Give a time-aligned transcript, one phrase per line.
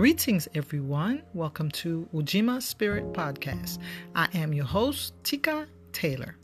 [0.00, 1.22] Greetings, everyone.
[1.34, 3.76] Welcome to Ujima Spirit Podcast.
[4.14, 6.38] I am your host, Tika Taylor.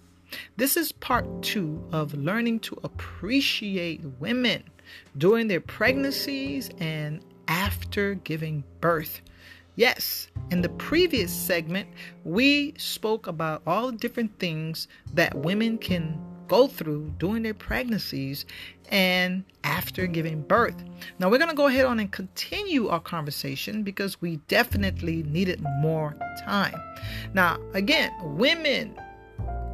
[0.58, 4.62] This is part two of learning to appreciate women
[5.16, 9.22] during their pregnancies and after giving birth.
[9.76, 11.88] Yes, in the previous segment,
[12.24, 18.46] we spoke about all different things that women can go through during their pregnancies
[18.90, 20.76] and after giving birth.
[21.18, 25.60] Now, we're going to go ahead on and continue our conversation because we definitely needed
[25.80, 26.80] more time.
[27.34, 28.98] Now, again, women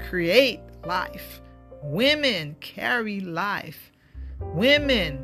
[0.08, 1.40] create life,
[1.82, 3.92] women carry life,
[4.40, 5.22] women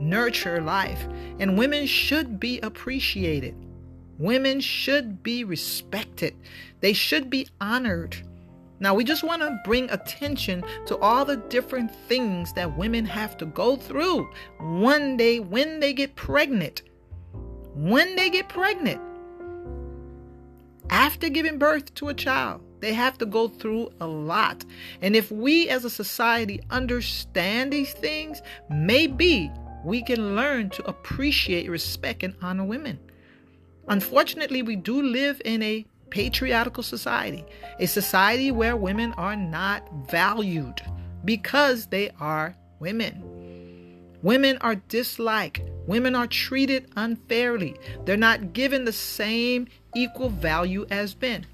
[0.00, 1.06] nurture life,
[1.38, 3.54] and women should be appreciated.
[4.18, 6.36] Women should be respected.
[6.80, 8.16] They should be honored.
[8.80, 13.36] Now, we just want to bring attention to all the different things that women have
[13.38, 14.28] to go through
[14.58, 16.82] one day when they get pregnant.
[17.74, 19.00] When they get pregnant,
[20.90, 24.64] after giving birth to a child, they have to go through a lot.
[25.00, 29.50] And if we as a society understand these things, maybe
[29.84, 32.98] we can learn to appreciate, respect, and honor women.
[33.88, 37.44] Unfortunately, we do live in a patriarchal society,
[37.80, 40.80] a society where women are not valued
[41.24, 43.20] because they are women.
[44.22, 45.62] Women are disliked.
[45.88, 47.74] Women are treated unfairly.
[48.04, 51.46] They're not given the same equal value as men.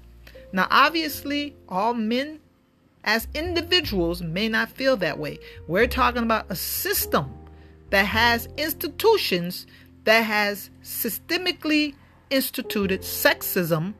[0.53, 2.39] Now, obviously, all men
[3.03, 5.39] as individuals may not feel that way.
[5.67, 7.33] We're talking about a system
[7.89, 9.65] that has institutions
[10.03, 11.95] that has systemically
[12.29, 13.95] instituted sexism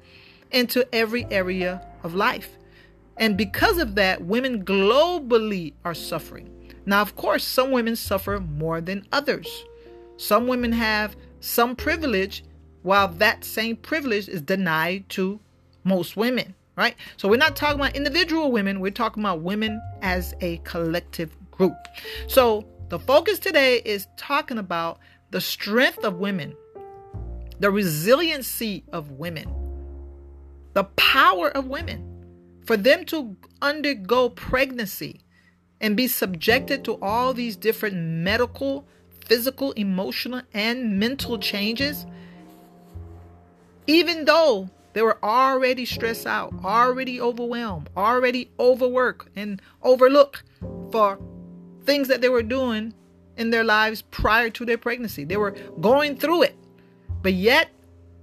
[0.51, 2.57] into every area of life.
[3.17, 6.49] And because of that, women globally are suffering.
[6.85, 9.65] Now, of course, some women suffer more than others.
[10.17, 12.43] Some women have some privilege,
[12.83, 15.39] while that same privilege is denied to
[15.83, 16.95] most women, right?
[17.17, 21.75] So we're not talking about individual women, we're talking about women as a collective group.
[22.27, 24.99] So the focus today is talking about
[25.31, 26.55] the strength of women
[27.61, 29.47] the resiliency of women,
[30.73, 32.07] the power of women,
[32.65, 35.21] for them to undergo pregnancy
[35.79, 38.87] and be subjected to all these different medical,
[39.25, 42.05] physical, emotional, and mental changes,
[43.87, 50.43] even though they were already stressed out, already overwhelmed, already overworked and overlooked
[50.91, 51.19] for
[51.85, 52.93] things that they were doing
[53.37, 55.23] in their lives prior to their pregnancy.
[55.23, 56.55] They were going through it.
[57.21, 57.69] But yet,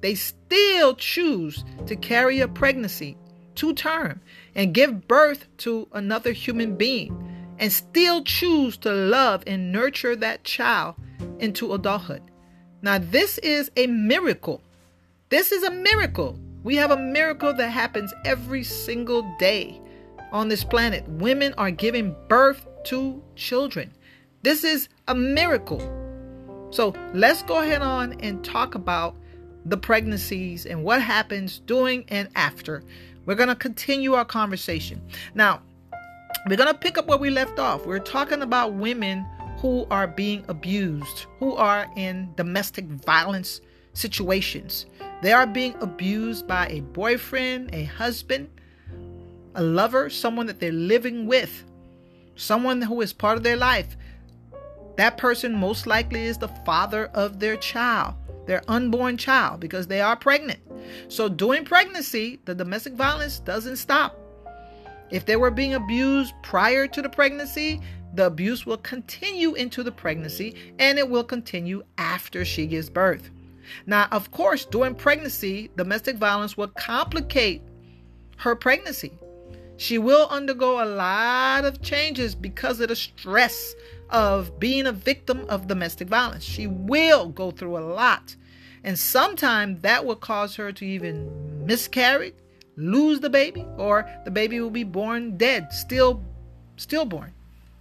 [0.00, 3.16] they still choose to carry a pregnancy
[3.56, 4.20] to term
[4.54, 10.44] and give birth to another human being and still choose to love and nurture that
[10.44, 10.94] child
[11.40, 12.22] into adulthood.
[12.82, 14.62] Now, this is a miracle.
[15.28, 16.38] This is a miracle.
[16.62, 19.80] We have a miracle that happens every single day
[20.32, 21.06] on this planet.
[21.08, 23.92] Women are giving birth to children.
[24.42, 25.80] This is a miracle.
[26.70, 29.16] So let's go ahead on and talk about
[29.68, 32.82] the pregnancies and what happens during and after.
[33.26, 35.02] We're going to continue our conversation.
[35.34, 35.60] Now,
[36.48, 37.84] we're going to pick up where we left off.
[37.86, 39.26] We're talking about women
[39.58, 43.60] who are being abused, who are in domestic violence
[43.92, 44.86] situations.
[45.20, 48.48] They are being abused by a boyfriend, a husband,
[49.54, 51.64] a lover, someone that they're living with,
[52.36, 53.96] someone who is part of their life.
[54.98, 58.14] That person most likely is the father of their child,
[58.48, 60.58] their unborn child, because they are pregnant.
[61.06, 64.18] So during pregnancy, the domestic violence doesn't stop.
[65.10, 67.80] If they were being abused prior to the pregnancy,
[68.14, 73.30] the abuse will continue into the pregnancy and it will continue after she gives birth.
[73.86, 77.62] Now, of course, during pregnancy, domestic violence will complicate
[78.38, 79.12] her pregnancy.
[79.78, 83.76] She will undergo a lot of changes because of the stress
[84.10, 86.42] of being a victim of domestic violence.
[86.42, 88.34] She will go through a lot.
[88.82, 92.34] And sometimes that will cause her to even miscarry,
[92.76, 96.24] lose the baby, or the baby will be born dead, still
[96.76, 97.32] stillborn.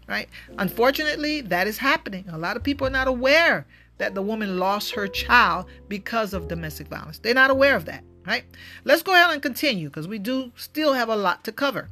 [0.08, 0.30] Right?
[0.60, 2.26] Unfortunately, that is happening.
[2.30, 3.66] A lot of people are not aware
[3.98, 7.18] that the woman lost her child because of domestic violence.
[7.18, 8.44] They're not aware of that, right?
[8.84, 11.90] Let's go ahead and continue because we do still have a lot to cover.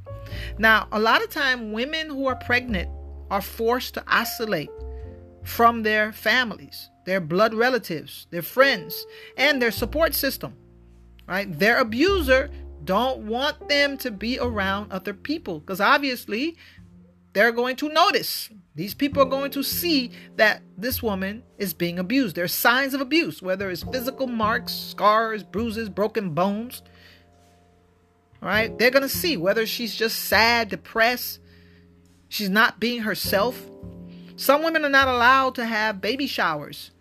[0.59, 2.89] Now, a lot of time women who are pregnant
[3.31, 4.69] are forced to isolate
[5.43, 9.05] from their families, their blood relatives, their friends,
[9.37, 10.55] and their support system.
[11.27, 11.57] Right?
[11.57, 12.51] Their abuser
[12.83, 16.55] don't want them to be around other people because obviously
[17.33, 21.97] they're going to notice These people are going to see that this woman is being
[21.97, 22.35] abused.
[22.35, 26.83] There are signs of abuse, whether it's physical marks, scars, bruises, broken bones.
[28.41, 28.77] All right?
[28.77, 31.39] They're going to see whether she's just sad, depressed,
[32.27, 33.69] she's not being herself.
[34.35, 36.91] Some women are not allowed to have baby showers.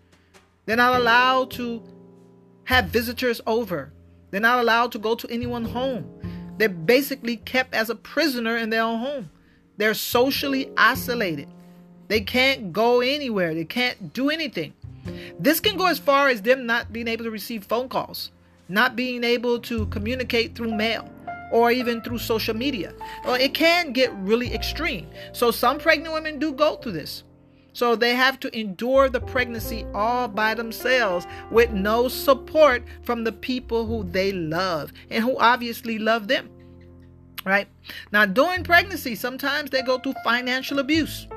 [0.65, 1.83] They're not allowed to
[2.63, 3.91] have visitors over.
[4.31, 6.09] They're not allowed to go to anyone's home.
[6.57, 9.29] They're basically kept as a prisoner in their own home.
[9.75, 11.49] They're socially isolated.
[12.07, 13.53] They can't go anywhere.
[13.53, 14.73] They can't do anything.
[15.39, 18.31] This can go as far as them not being able to receive phone calls,
[18.69, 21.09] not being able to communicate through mail
[21.51, 22.93] or even through social media.
[23.23, 25.07] Well, it can get really extreme.
[25.31, 27.23] So some pregnant women do go through this.
[27.73, 33.33] So they have to endure the pregnancy all by themselves with no support from the
[33.33, 36.49] people who they love and who obviously love them.
[37.45, 37.67] Right?
[38.11, 41.27] Now, during pregnancy, sometimes they go through financial abuse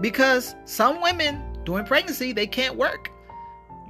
[0.00, 3.10] because some women during pregnancy they can't work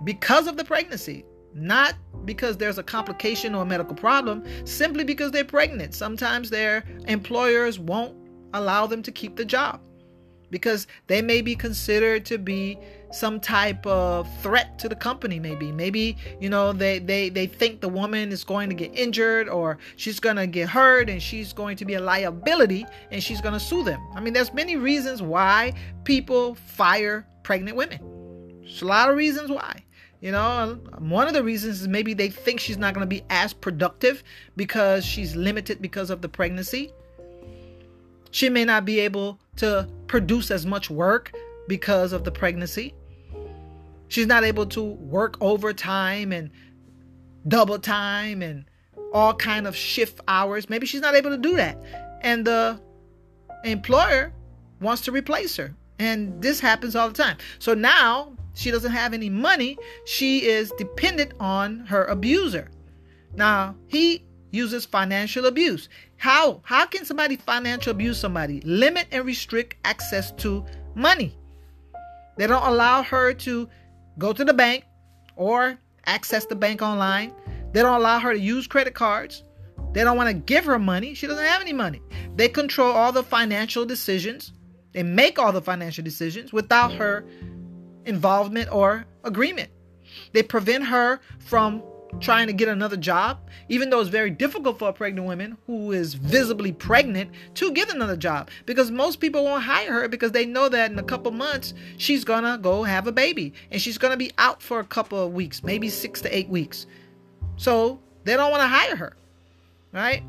[0.05, 1.25] because of the pregnancy.
[1.55, 1.94] Not
[2.26, 5.94] because there's a complication or a medical problem simply because they're pregnant.
[5.94, 8.14] Sometimes their employers won't
[8.53, 9.81] allow them to keep the job
[10.50, 12.79] because they may be considered to be
[13.17, 17.81] some type of threat to the company maybe maybe you know they they they think
[17.81, 21.53] the woman is going to get injured or she's going to get hurt and she's
[21.53, 24.77] going to be a liability and she's going to sue them i mean there's many
[24.77, 25.73] reasons why
[26.05, 27.99] people fire pregnant women
[28.61, 29.83] there's a lot of reasons why
[30.21, 33.23] you know, one of the reasons is maybe they think she's not going to be
[33.29, 34.25] as productive
[34.57, 36.91] because she's limited because of the pregnancy.
[38.31, 41.33] She may not be able to produce as much work
[41.69, 42.95] because of the pregnancy.
[44.08, 46.50] She's not able to work overtime and
[47.49, 48.64] double time and
[49.12, 50.69] all kind of shift hours.
[50.69, 51.82] Maybe she's not able to do that.
[52.23, 52.81] And the
[53.64, 54.32] employer
[54.81, 55.75] wants to replace her.
[55.99, 57.38] And this happens all the time.
[57.58, 59.79] So now she doesn't have any money.
[60.05, 62.70] She is dependent on her abuser.
[63.35, 65.88] Now, he uses financial abuse.
[66.17, 68.61] How how can somebody financial abuse somebody?
[68.62, 70.64] Limit and restrict access to
[70.94, 71.37] money.
[72.38, 73.69] They don't allow her to
[74.19, 74.85] go to the bank
[75.37, 77.33] or access the bank online.
[77.73, 79.43] They don't allow her to use credit cards.
[79.93, 81.15] They don't want to give her money.
[81.15, 82.03] She doesn't have any money.
[82.35, 84.53] They control all the financial decisions.
[84.93, 87.25] They make all the financial decisions without her
[88.05, 89.71] involvement or agreement.
[90.33, 91.83] They prevent her from
[92.21, 95.93] trying to get another job, even though it's very difficult for a pregnant woman who
[95.93, 100.47] is visibly pregnant to get another job because most people won't hire her because they
[100.47, 104.17] know that in a couple months she's gonna go have a baby and she's gonna
[104.17, 106.87] be out for a couple of weeks, maybe six to eight weeks.
[107.57, 109.17] So they don't want to hire her,
[109.93, 110.23] right?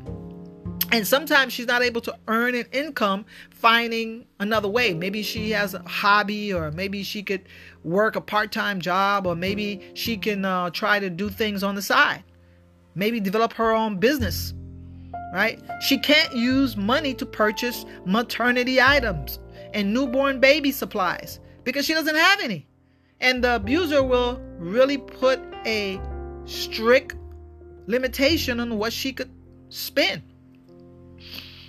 [0.90, 4.94] And sometimes she's not able to earn an income finding another way.
[4.94, 7.42] Maybe she has a hobby, or maybe she could
[7.84, 11.74] work a part time job, or maybe she can uh, try to do things on
[11.74, 12.24] the side.
[12.94, 14.54] Maybe develop her own business,
[15.34, 15.60] right?
[15.82, 19.38] She can't use money to purchase maternity items
[19.74, 22.66] and newborn baby supplies because she doesn't have any.
[23.20, 26.00] And the abuser will really put a
[26.46, 27.16] strict
[27.86, 29.30] limitation on what she could
[29.68, 30.22] spend.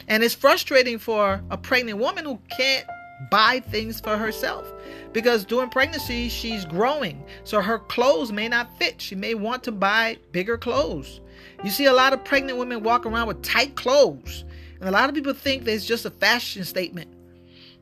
[0.09, 2.85] And it's frustrating for a pregnant woman who can't
[3.29, 4.71] buy things for herself.
[5.13, 7.23] Because during pregnancy she's growing.
[7.43, 8.99] So her clothes may not fit.
[8.99, 11.21] She may want to buy bigger clothes.
[11.63, 14.45] You see a lot of pregnant women walk around with tight clothes.
[14.79, 17.13] And a lot of people think that it's just a fashion statement.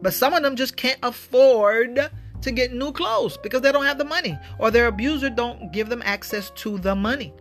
[0.01, 2.09] But some of them just can't afford
[2.41, 4.37] to get new clothes because they don't have the money.
[4.59, 7.33] Or their abuser don't give them access to the money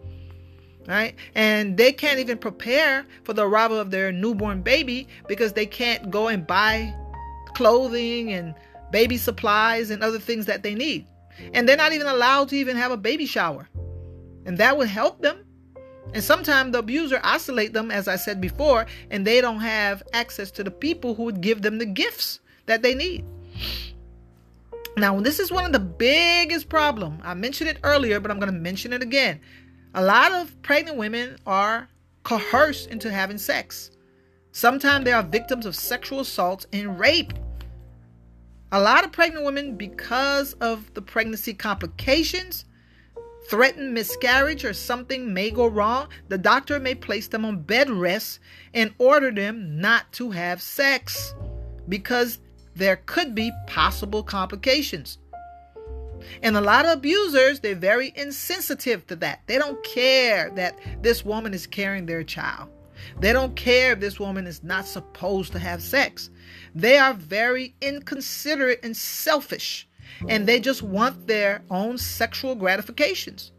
[0.87, 1.14] right?
[1.35, 6.11] And they can't even prepare for the arrival of their newborn baby because they can't
[6.11, 6.95] go and buy
[7.55, 8.55] clothing and
[8.90, 11.07] baby supplies and other things that they need.
[11.52, 13.69] And they're not even allowed to even have a baby shower.
[14.45, 15.45] And that would help them.
[16.14, 20.50] And sometimes the abuser isolate them, as I said before, and they don't have access
[20.52, 23.25] to the people who would give them the gifts that they need.
[24.97, 27.19] Now, this is one of the biggest problem.
[27.23, 29.40] I mentioned it earlier, but I'm going to mention it again.
[29.95, 31.88] A lot of pregnant women are
[32.23, 33.90] coerced into having sex.
[34.52, 37.33] Sometimes they are victims of sexual assault and rape.
[38.73, 42.64] A lot of pregnant women, because of the pregnancy complications,
[43.49, 48.40] threaten miscarriage or something may go wrong, the doctor may place them on bed rest
[48.75, 51.35] and order them not to have sex
[51.88, 52.38] because
[52.75, 55.19] there could be possible complications.
[56.42, 59.42] And a lot of abusers, they're very insensitive to that.
[59.47, 62.71] They don't care that this woman is carrying their child.
[63.21, 66.30] They don't care if this woman is not supposed to have sex.
[66.75, 69.88] They are very inconsiderate and selfish,
[70.28, 73.52] and they just want their own sexual gratifications.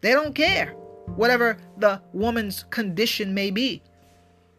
[0.00, 0.70] They don't care,
[1.16, 3.82] whatever the woman's condition may be.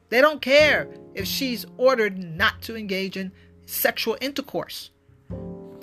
[0.10, 3.32] They don't care if she's ordered not to engage in
[3.66, 4.92] sexual intercourse.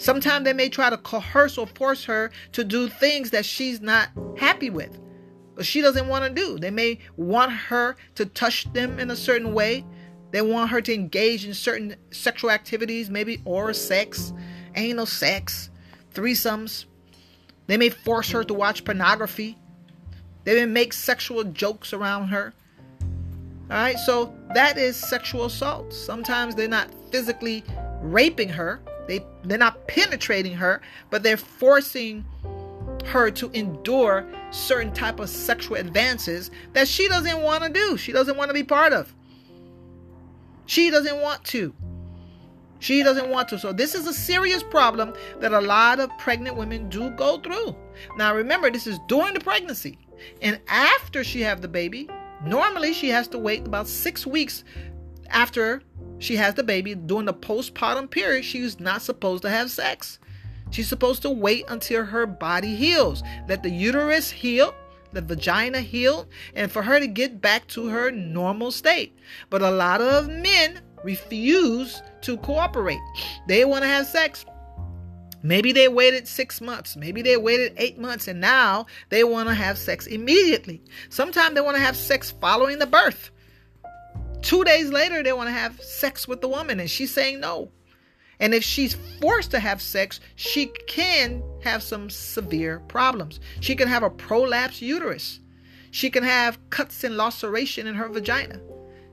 [0.00, 4.09] Sometimes they may try to coerce or force her to do things that she's not
[4.38, 4.99] happy with,
[5.54, 6.59] but she doesn't want to do.
[6.59, 9.85] They may want her to touch them in a certain way.
[10.30, 14.33] They want her to engage in certain sexual activities, maybe oral sex,
[14.75, 15.69] anal sex,
[16.14, 16.87] threesomes.
[17.66, 19.59] They may force her to watch pornography.
[20.45, 22.54] They may make sexual jokes around her.
[23.71, 25.92] All right, so that is sexual assault.
[25.92, 27.62] Sometimes they're not physically
[28.00, 30.80] raping her, they they're not penetrating her,
[31.11, 32.25] but they're forcing
[33.07, 37.97] her to endure certain type of sexual advances that she doesn't want to do.
[37.97, 39.14] She doesn't want to be part of.
[40.66, 41.75] She doesn't want to.
[42.78, 43.59] She doesn't want to.
[43.59, 47.76] So this is a serious problem that a lot of pregnant women do go through.
[48.16, 49.99] Now remember this is during the pregnancy.
[50.42, 52.09] And after she have the baby,
[52.45, 54.64] normally she has to wait about 6 weeks
[55.30, 55.82] after
[56.18, 60.18] she has the baby during the postpartum period, she's not supposed to have sex.
[60.70, 63.22] She's supposed to wait until her body heals.
[63.49, 64.75] Let the uterus heal,
[65.12, 69.18] the vagina heal, and for her to get back to her normal state.
[69.49, 73.00] But a lot of men refuse to cooperate.
[73.49, 74.44] They want to have sex.
[75.42, 79.54] Maybe they waited six months, maybe they waited eight months, and now they want to
[79.54, 80.82] have sex immediately.
[81.08, 83.30] Sometimes they want to have sex following the birth.
[84.42, 87.70] Two days later, they want to have sex with the woman, and she's saying no.
[88.38, 93.38] And if she's forced to have sex, she can have some severe problems.
[93.61, 95.40] She can have a prolapsed uterus.
[95.90, 98.61] She can have cuts and laceration in her vagina.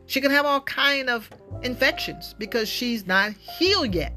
[0.05, 1.29] She can have all kind of
[1.61, 4.13] infections because she's not healed yet.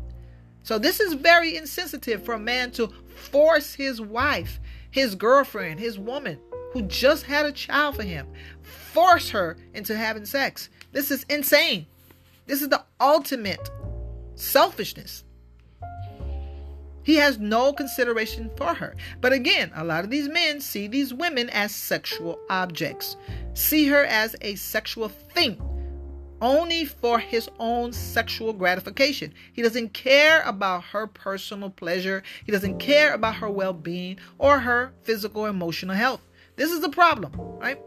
[0.62, 4.60] So this is very insensitive for a man to force his wife,
[4.92, 6.38] his girlfriend, his woman
[6.72, 8.28] who just had a child for him,
[8.62, 10.70] force her into having sex.
[10.92, 11.86] This is insane.
[12.46, 13.70] This is the ultimate
[14.34, 15.24] selfishness.
[17.02, 18.94] He has no consideration for her.
[19.20, 23.16] But again, a lot of these men see these women as sexual objects,
[23.54, 25.60] see her as a sexual thing
[26.40, 29.32] only for his own sexual gratification.
[29.52, 34.58] He doesn't care about her personal pleasure, he doesn't care about her well being or
[34.60, 36.22] her physical emotional health.
[36.56, 37.78] This is the problem, right?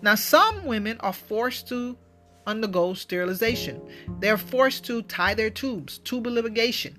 [0.00, 1.96] Now, some women are forced to
[2.46, 3.80] undergo sterilization.
[4.20, 6.94] They're forced to tie their tubes, tubal ligation.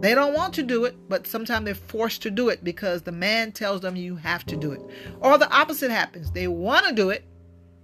[0.00, 3.12] They don't want to do it, but sometimes they're forced to do it because the
[3.12, 4.80] man tells them you have to do it.
[5.20, 6.30] Or the opposite happens.
[6.30, 7.24] They want to do it.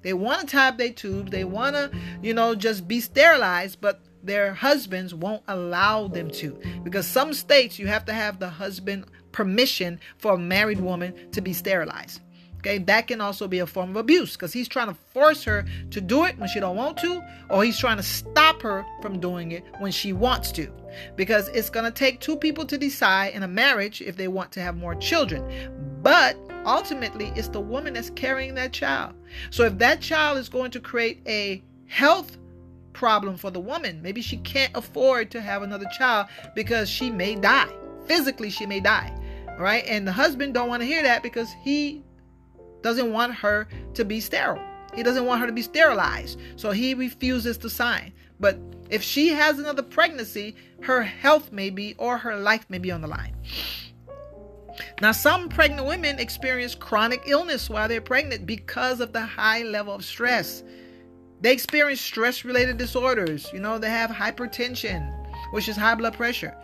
[0.02, 1.30] They want to tie up their tubes.
[1.30, 1.90] They want to,
[2.22, 6.58] you know, just be sterilized, but their husbands won't allow them to.
[6.82, 11.40] Because some states you have to have the husband permission for a married woman to
[11.40, 12.20] be sterilized.
[12.59, 15.65] Okay, that can also be a form of abuse because he's trying to force her
[15.91, 19.21] to do it when she don't want to, or he's trying to stop her from
[19.21, 20.71] doing it when she wants to.
[21.15, 24.61] Because it's gonna take two people to decide in a marriage if they want to
[24.61, 25.45] have more children.
[26.03, 26.37] But
[26.67, 29.15] ultimately, it's the woman that's carrying that child.
[29.50, 32.38] So if that child is going to create a health
[32.93, 37.37] problem for the woman, maybe she can't afford to have another child because she may
[37.37, 37.71] die.
[38.07, 39.12] Physically, she may die.
[39.59, 39.85] Right?
[39.87, 42.03] And the husband don't want to hear that because he
[42.82, 44.62] doesn't want her to be sterile.
[44.94, 46.40] He doesn't want her to be sterilized.
[46.56, 48.12] So he refuses to sign.
[48.40, 48.58] But
[48.90, 53.00] if she has another pregnancy, her health may be or her life may be on
[53.00, 53.35] the line.
[55.00, 59.94] Now, some pregnant women experience chronic illness while they're pregnant because of the high level
[59.94, 60.62] of stress.
[61.40, 63.52] They experience stress related disorders.
[63.52, 65.12] You know, they have hypertension,
[65.52, 66.56] which is high blood pressure.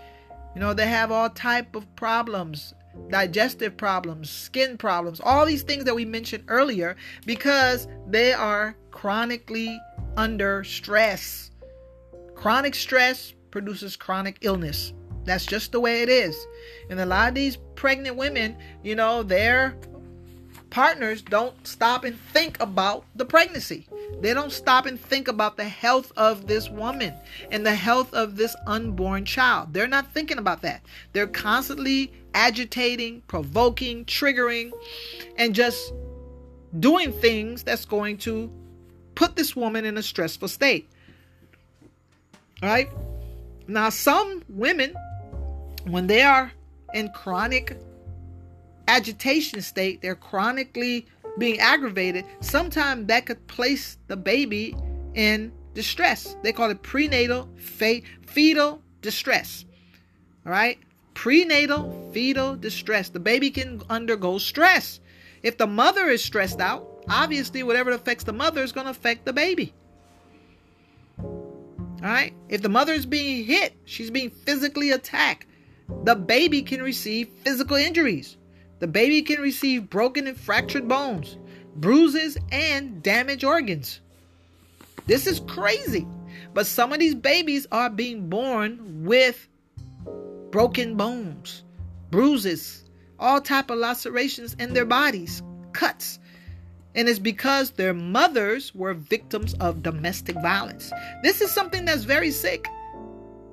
[0.55, 2.75] You know, they have all type of problems
[3.09, 6.97] digestive problems, skin problems, all these things that we mentioned earlier
[7.27, 9.79] because they are chronically
[10.17, 11.51] under stress.
[12.35, 14.93] Chronic stress produces chronic illness.
[15.25, 16.37] That's just the way it is.
[16.91, 19.77] And a lot of these pregnant women, you know, their
[20.75, 23.87] partners don't stop and think about the pregnancy.
[24.21, 27.15] They don't stop and think about the health of this woman
[27.53, 29.73] and the health of this unborn child.
[29.73, 30.83] They're not thinking about that.
[31.13, 34.73] They're constantly agitating, provoking, triggering,
[35.39, 35.93] and just
[36.81, 38.51] doing things that's going to
[39.15, 40.91] put this woman in a stressful state.
[42.65, 42.89] All right?
[43.69, 44.93] Now, some women,
[45.85, 46.51] when they are
[46.95, 47.79] in chronic
[48.89, 51.07] agitation state, they're chronically
[51.39, 54.77] being aggravated, sometimes that could place the baby
[55.15, 56.37] in distress.
[56.43, 59.65] They call it prenatal fe- fetal distress.
[60.47, 60.79] All right?
[61.15, 63.09] Prenatal fetal distress.
[63.09, 65.01] The baby can undergo stress.
[65.43, 69.25] If the mother is stressed out, obviously whatever affects the mother is going to affect
[69.25, 69.75] the baby.
[71.19, 72.35] All right?
[72.49, 75.47] If the mother is being hit, she's being physically attacked,
[76.05, 78.37] the baby can receive physical injuries.
[78.81, 81.39] The baby can receive broken and fractured bones,
[81.77, 84.01] bruises, and damaged organs.
[85.07, 86.07] This is crazy.
[86.53, 89.49] But some of these babies are being born with
[90.51, 91.65] broken bones,
[92.11, 92.85] bruises,
[93.19, 96.19] all type of lacerations in their bodies, cuts.
[96.95, 100.93] And it's because their mothers were victims of domestic violence.
[101.25, 102.69] This is something that's very sick.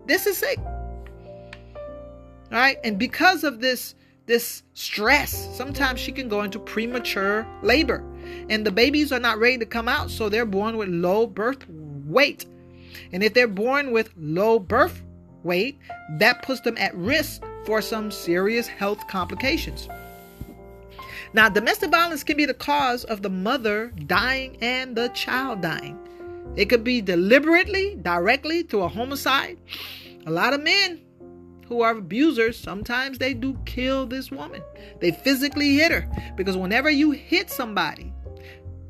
[0.06, 0.60] This is sick.
[0.60, 2.78] All right?
[2.84, 8.04] And because of this this stress, sometimes she can go into premature labor.
[8.50, 11.66] And the babies are not ready to come out, so they're born with low birth
[11.70, 12.46] weight.
[13.12, 15.02] And if they're born with low birth
[15.44, 15.78] weight,
[16.18, 19.88] that puts them at risk for some serious health complications.
[21.34, 25.98] Now, domestic violence can be the cause of the mother dying and the child dying.
[26.58, 29.58] It could be deliberately, directly through a homicide.
[30.26, 31.00] A lot of men
[31.72, 34.62] who are abusers, sometimes they do kill this woman.
[35.00, 38.12] They physically hit her because whenever you hit somebody,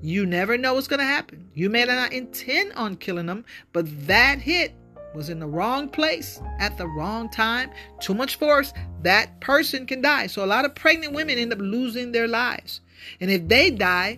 [0.02, 1.48] you never know what's going to happen.
[1.54, 4.74] You may not intend on killing them, but that hit
[5.14, 7.70] was in the wrong place at the wrong time.
[8.00, 8.74] Too much force,
[9.04, 10.26] that person can die.
[10.26, 12.82] So a lot of pregnant women end up losing their lives.
[13.20, 14.18] And if they die,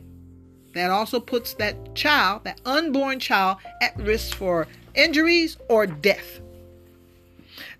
[0.73, 6.39] that also puts that child, that unborn child, at risk for injuries or death.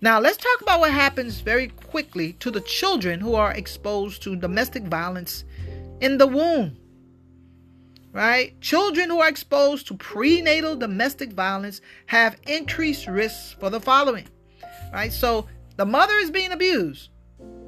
[0.00, 4.36] Now, let's talk about what happens very quickly to the children who are exposed to
[4.36, 5.44] domestic violence
[6.00, 6.76] in the womb
[8.14, 8.58] right?
[8.60, 14.26] Children who are exposed to prenatal domestic violence have increased risks for the following,
[14.92, 15.12] right?
[15.12, 17.10] So the mother is being abused.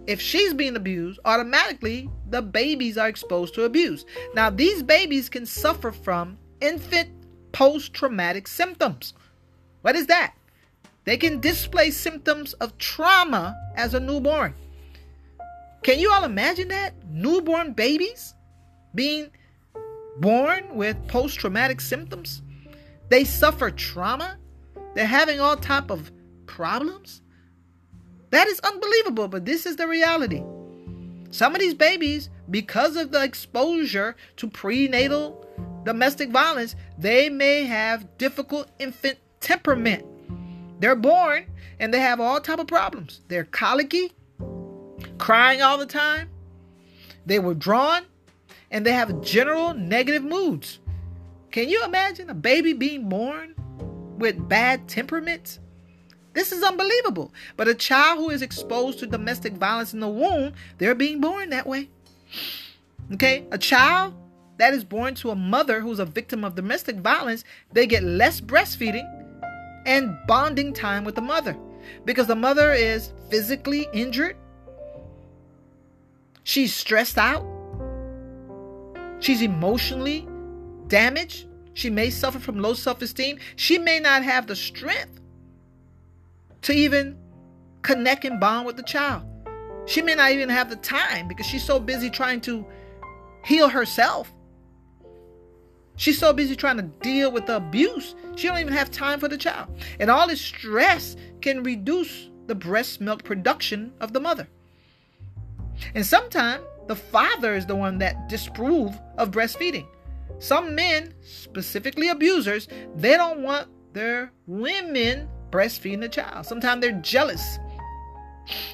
[0.06, 4.06] If she's being abused, automatically the babies are exposed to abuse.
[4.34, 7.10] Now, these babies can suffer from infant
[7.50, 9.14] post traumatic symptoms.
[9.82, 10.34] What is that?
[11.06, 14.54] They can display symptoms of trauma as a newborn.
[15.82, 16.94] Can you all imagine that?
[17.08, 18.34] Newborn babies
[18.94, 19.30] being
[20.18, 22.42] born with post-traumatic symptoms.
[23.08, 24.36] They suffer trauma.
[24.94, 26.10] They're having all type of
[26.46, 27.22] problems.
[28.30, 30.42] That is unbelievable, but this is the reality.
[31.30, 35.46] Some of these babies, because of the exposure to prenatal
[35.84, 40.04] domestic violence, they may have difficult infant temperament.
[40.78, 41.46] They're born
[41.78, 43.20] and they have all type of problems.
[43.28, 44.12] They're colicky,
[45.18, 46.28] crying all the time.
[47.24, 48.02] They were drawn
[48.70, 50.78] and they have general negative moods.
[51.50, 53.54] Can you imagine a baby being born
[54.18, 55.58] with bad temperaments?
[56.34, 57.32] This is unbelievable.
[57.56, 61.50] But a child who is exposed to domestic violence in the womb, they're being born
[61.50, 61.88] that way.
[63.14, 63.46] Okay?
[63.50, 64.14] A child
[64.58, 68.40] that is born to a mother who's a victim of domestic violence, they get less
[68.40, 69.25] breastfeeding
[69.86, 71.56] and bonding time with the mother
[72.04, 74.36] because the mother is physically injured.
[76.42, 77.44] She's stressed out.
[79.20, 80.28] She's emotionally
[80.88, 81.46] damaged.
[81.74, 83.38] She may suffer from low self esteem.
[83.56, 85.20] She may not have the strength
[86.62, 87.18] to even
[87.82, 89.24] connect and bond with the child.
[89.86, 92.66] She may not even have the time because she's so busy trying to
[93.44, 94.32] heal herself.
[95.96, 99.28] She's so busy trying to deal with the abuse, she don't even have time for
[99.28, 99.68] the child.
[99.98, 104.46] And all this stress can reduce the breast milk production of the mother.
[105.94, 109.86] And sometimes the father is the one that disapprove of breastfeeding.
[110.38, 116.44] Some men, specifically abusers, they don't want their women breastfeeding the child.
[116.44, 117.58] Sometimes they're jealous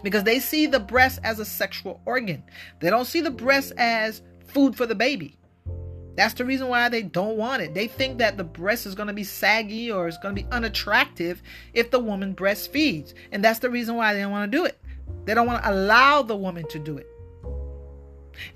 [0.03, 2.43] because they see the breast as a sexual organ.
[2.81, 5.39] They don't see the breast as food for the baby.
[6.15, 7.75] That's the reason why they don't want it.
[7.75, 10.49] They think that the breast is going to be saggy or it's going to be
[10.53, 13.15] unattractive if the woman breastfeeds.
[13.31, 14.79] And that's the reason why they don't want to do it.
[15.25, 17.07] They don't want to allow the woman to do it.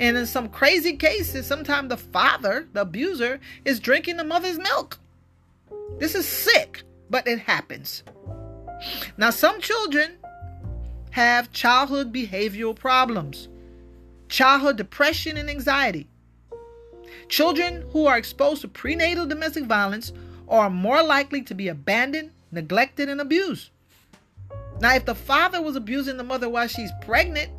[0.00, 4.98] And in some crazy cases, sometimes the father, the abuser, is drinking the mother's milk.
[5.98, 8.02] This is sick, but it happens.
[9.16, 10.18] Now, some children
[11.10, 13.48] have childhood behavioral problems,
[14.28, 16.08] childhood depression, and anxiety.
[17.28, 20.12] Children who are exposed to prenatal domestic violence
[20.48, 23.70] are more likely to be abandoned, neglected, and abused.
[24.80, 27.50] Now, if the father was abusing the mother while she's pregnant,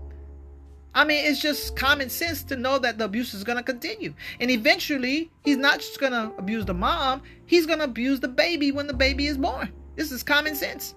[0.93, 4.13] I mean, it's just common sense to know that the abuse is going to continue.
[4.39, 8.27] And eventually, he's not just going to abuse the mom, he's going to abuse the
[8.27, 9.71] baby when the baby is born.
[9.95, 10.95] This is common sense.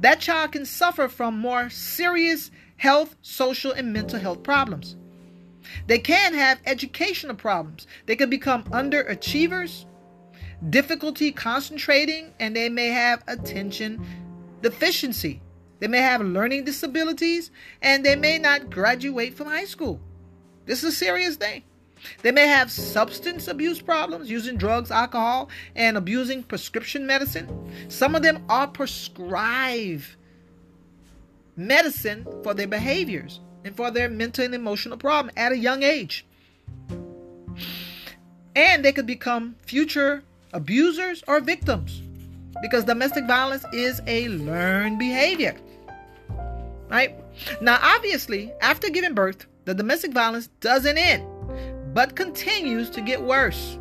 [0.00, 4.96] That child can suffer from more serious health, social, and mental health problems.
[5.86, 7.86] They can have educational problems.
[8.06, 9.84] They can become underachievers,
[10.70, 14.04] difficulty concentrating, and they may have attention
[14.62, 15.40] deficiency.
[15.78, 17.50] They may have learning disabilities
[17.82, 20.00] and they may not graduate from high school.
[20.64, 21.62] This is a serious thing.
[22.22, 27.48] They may have substance abuse problems, using drugs, alcohol, and abusing prescription medicine.
[27.88, 30.16] Some of them are prescribed
[31.56, 36.24] medicine for their behaviors and for their mental and emotional problem at a young age.
[38.54, 42.00] And they could become future abusers or victims
[42.62, 45.56] because domestic violence is a learned behavior.
[46.88, 47.16] Right?
[47.60, 51.26] Now, obviously, after giving birth, the domestic violence doesn't end,
[51.92, 53.78] but continues to get worse.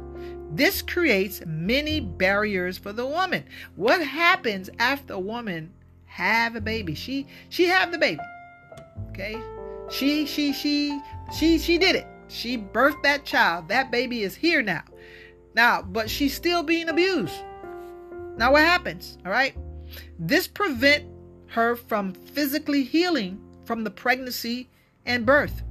[0.52, 3.44] This creates many barriers for the woman.
[3.76, 5.72] What happens after a woman
[6.06, 6.96] have a baby?
[6.96, 8.22] She she have the baby.
[9.12, 9.38] Okay?
[9.90, 11.00] She she she
[11.36, 12.08] she she did it.
[12.28, 13.68] She birthed that child.
[13.70, 14.84] That baby is here now.
[15.54, 17.36] Now, but she's still being abused.
[18.38, 19.18] Now what happens?
[19.26, 19.56] All right?
[20.20, 21.06] This prevent
[21.48, 24.70] her from physically healing from the pregnancy
[25.06, 25.64] and birth,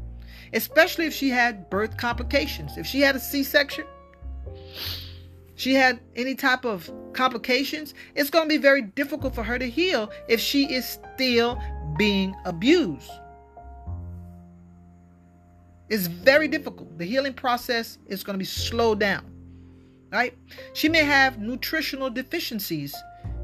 [0.52, 2.78] especially if she had birth complications.
[2.78, 3.84] If she had a C section,
[5.56, 9.68] she had any type of complications, it's going to be very difficult for her to
[9.68, 11.60] heal if she is still
[11.96, 13.10] being abused.
[15.88, 16.98] It's very difficult.
[16.98, 19.30] The healing process is going to be slowed down.
[20.10, 20.36] Right?
[20.72, 22.94] She may have nutritional deficiencies.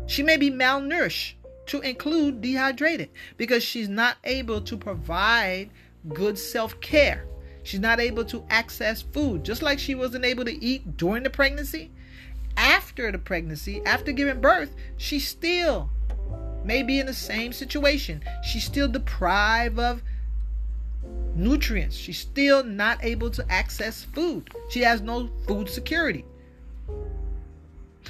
[0.07, 1.35] She may be malnourished
[1.67, 5.71] to include dehydrated because she's not able to provide
[6.09, 7.27] good self care.
[7.63, 11.31] She's not able to access food, just like she wasn't able to eat during the
[11.31, 11.91] pregnancy.
[12.57, 15.91] After the pregnancy, after giving birth, she still
[16.65, 18.23] may be in the same situation.
[18.43, 20.03] She's still deprived of
[21.43, 21.97] nutrients.
[21.97, 24.51] She's still not able to access food.
[24.69, 26.25] She has no food security.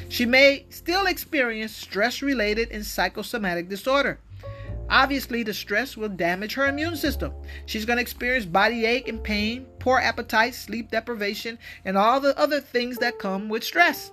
[0.09, 4.19] She may still experience stress related and psychosomatic disorder.
[4.89, 7.33] Obviously, the stress will damage her immune system.
[7.67, 12.37] She's going to experience body ache and pain, poor appetite, sleep deprivation, and all the
[12.37, 14.11] other things that come with stress.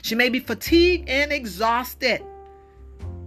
[0.00, 2.22] She may be fatigued and exhausted.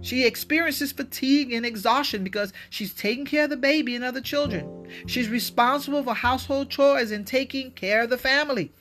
[0.00, 4.88] She experiences fatigue and exhaustion because she's taking care of the baby and other children.
[5.06, 8.72] She's responsible for household chores and taking care of the family.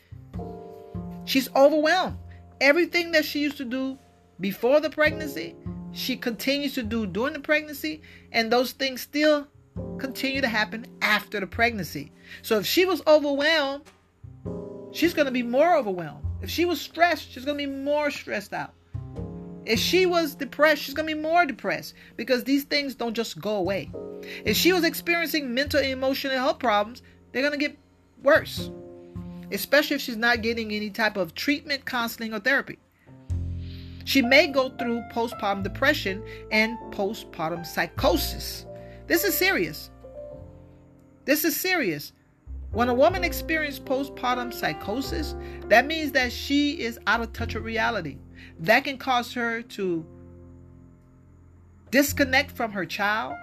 [1.25, 2.17] She's overwhelmed.
[2.61, 3.97] Everything that she used to do
[4.39, 5.55] before the pregnancy,
[5.91, 8.01] she continues to do during the pregnancy,
[8.31, 9.47] and those things still
[9.97, 12.11] continue to happen after the pregnancy.
[12.41, 13.83] So if she was overwhelmed,
[14.91, 16.23] she's going to be more overwhelmed.
[16.41, 18.73] If she was stressed, she's going to be more stressed out.
[19.65, 23.39] If she was depressed, she's going to be more depressed because these things don't just
[23.41, 23.91] go away.
[24.43, 27.01] If she was experiencing mental and emotional health problems,
[27.31, 27.77] they're going to get
[28.21, 28.69] worse
[29.51, 32.77] especially if she's not getting any type of treatment, counseling, or therapy.
[34.03, 38.65] She may go through postpartum depression and postpartum psychosis.
[39.07, 39.89] This is serious.
[41.25, 42.13] This is serious.
[42.71, 45.35] When a woman experiences postpartum psychosis,
[45.69, 48.17] that means that she is out of touch with reality.
[48.59, 50.05] That can cause her to
[51.91, 53.35] disconnect from her child,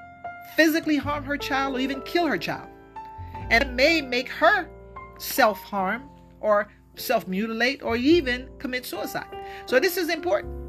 [0.56, 2.68] physically harm her child, or even kill her child.
[3.50, 4.68] And it may make her
[5.18, 6.08] self harm
[6.40, 9.26] or self mutilate or even commit suicide.
[9.66, 10.62] So, this is important.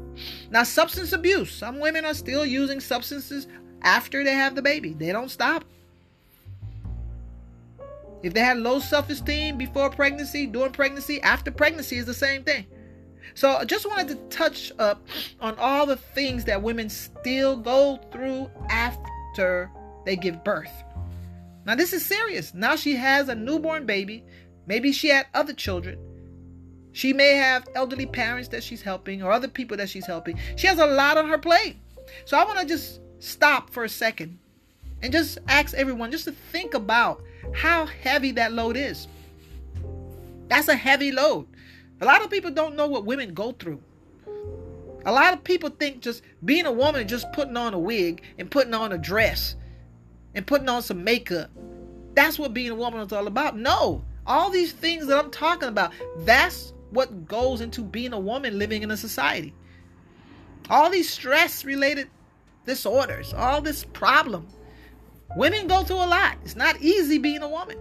[0.50, 1.50] Now, substance abuse.
[1.50, 3.48] Some women are still using substances
[3.82, 5.64] after they have the baby, they don't stop.
[8.22, 12.42] If they had low self esteem before pregnancy, during pregnancy, after pregnancy is the same
[12.42, 12.66] thing.
[13.34, 15.06] So I just wanted to touch up
[15.40, 19.70] on all the things that women still go through after
[20.04, 20.72] they give birth.
[21.66, 22.54] Now, this is serious.
[22.54, 24.24] Now she has a newborn baby.
[24.66, 25.98] Maybe she had other children.
[26.92, 30.38] She may have elderly parents that she's helping or other people that she's helping.
[30.56, 31.76] She has a lot on her plate.
[32.24, 34.38] So I want to just stop for a second
[35.02, 39.08] and just ask everyone just to think about how heavy that load is.
[40.48, 41.46] That's a heavy load.
[42.00, 43.80] A lot of people don't know what women go through.
[45.06, 48.50] A lot of people think just being a woman, just putting on a wig and
[48.50, 49.54] putting on a dress
[50.34, 51.50] and putting on some makeup.
[52.14, 53.56] That's what being a woman is all about.
[53.56, 58.58] No, all these things that I'm talking about, that's what goes into being a woman
[58.58, 59.52] living in a society.
[60.70, 62.08] All these stress related
[62.64, 64.46] disorders, all this problem.
[65.36, 66.38] Women go through a lot.
[66.44, 67.76] It's not easy being a woman.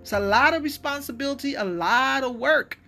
[0.00, 2.78] It's a lot of responsibility, a lot of work.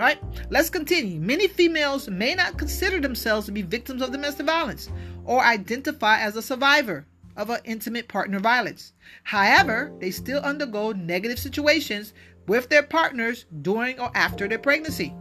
[0.00, 1.20] All right, let's continue.
[1.20, 4.88] Many females may not consider themselves to be victims of domestic violence
[5.26, 7.04] or identify as a survivor
[7.36, 8.94] of an intimate partner violence.
[9.24, 12.14] However, they still undergo negative situations
[12.46, 15.14] with their partners during or after their pregnancy.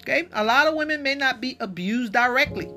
[0.00, 2.68] Okay, a lot of women may not be abused directly.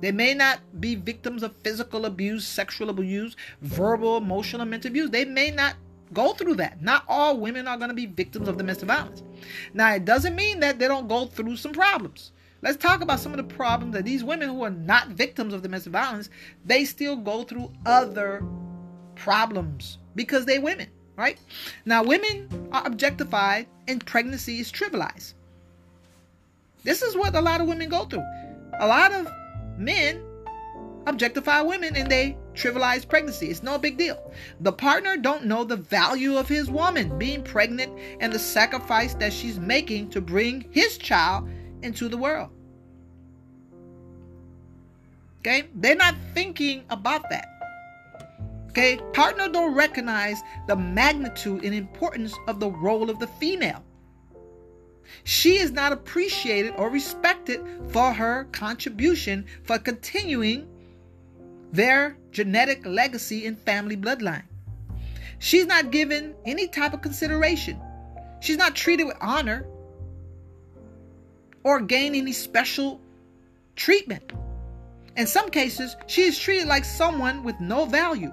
[0.00, 5.10] They may not be victims of physical abuse, sexual abuse, verbal, emotional, mental abuse.
[5.10, 5.74] They may not
[6.12, 6.82] go through that.
[6.82, 9.22] Not all women are going to be victims of domestic violence.
[9.74, 12.32] Now, it doesn't mean that they don't go through some problems.
[12.62, 15.62] Let's talk about some of the problems that these women who are not victims of
[15.62, 16.28] domestic violence,
[16.64, 18.44] they still go through other
[19.14, 21.38] problems because they women, right?
[21.86, 25.34] Now, women are objectified and pregnancy is trivialized.
[26.84, 28.24] This is what a lot of women go through.
[28.78, 29.28] A lot of
[29.78, 30.22] men
[31.06, 33.48] objectify women and they trivialize pregnancy.
[33.48, 34.32] It's no big deal.
[34.60, 39.32] The partner don't know the value of his woman being pregnant and the sacrifice that
[39.32, 41.48] she's making to bring his child
[41.82, 42.50] into the world.
[45.40, 45.68] Okay?
[45.74, 47.48] They're not thinking about that.
[48.68, 49.00] Okay?
[49.12, 53.82] Partner don't recognize the magnitude and importance of the role of the female.
[55.24, 60.68] She is not appreciated or respected for her contribution for continuing
[61.72, 64.44] their genetic legacy and family bloodline.
[65.38, 67.80] She's not given any type of consideration.
[68.40, 69.66] She's not treated with honor
[71.62, 73.00] or gain any special
[73.76, 74.32] treatment.
[75.16, 78.32] In some cases, she is treated like someone with no value.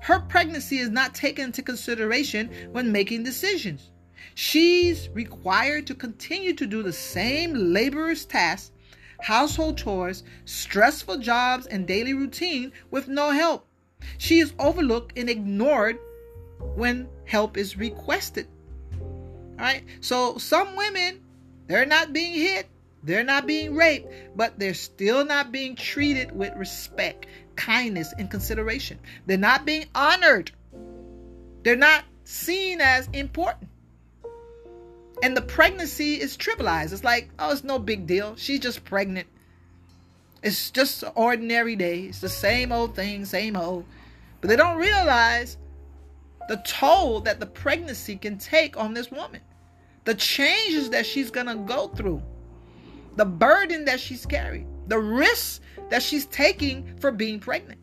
[0.00, 3.90] Her pregnancy is not taken into consideration when making decisions.
[4.34, 8.70] She's required to continue to do the same laborious tasks,
[9.22, 13.66] household chores, stressful jobs, and daily routine with no help.
[14.18, 15.98] She is overlooked and ignored
[16.74, 18.48] when help is requested.
[19.00, 19.84] All right?
[20.00, 21.20] So some women,
[21.66, 22.66] they're not being hit,
[23.02, 28.98] they're not being raped, but they're still not being treated with respect, kindness, and consideration.
[29.26, 30.52] They're not being honored.
[31.62, 33.70] They're not seen as important.
[35.22, 36.92] And the pregnancy is trivialized.
[36.92, 38.34] It's like, oh, it's no big deal.
[38.36, 39.28] She's just pregnant.
[40.42, 42.00] It's just an ordinary day.
[42.00, 43.84] It's the same old thing, same old.
[44.40, 45.56] But they don't realize
[46.48, 49.40] the toll that the pregnancy can take on this woman,
[50.04, 52.20] the changes that she's going to go through,
[53.14, 57.78] the burden that she's carrying, the risks that she's taking for being pregnant.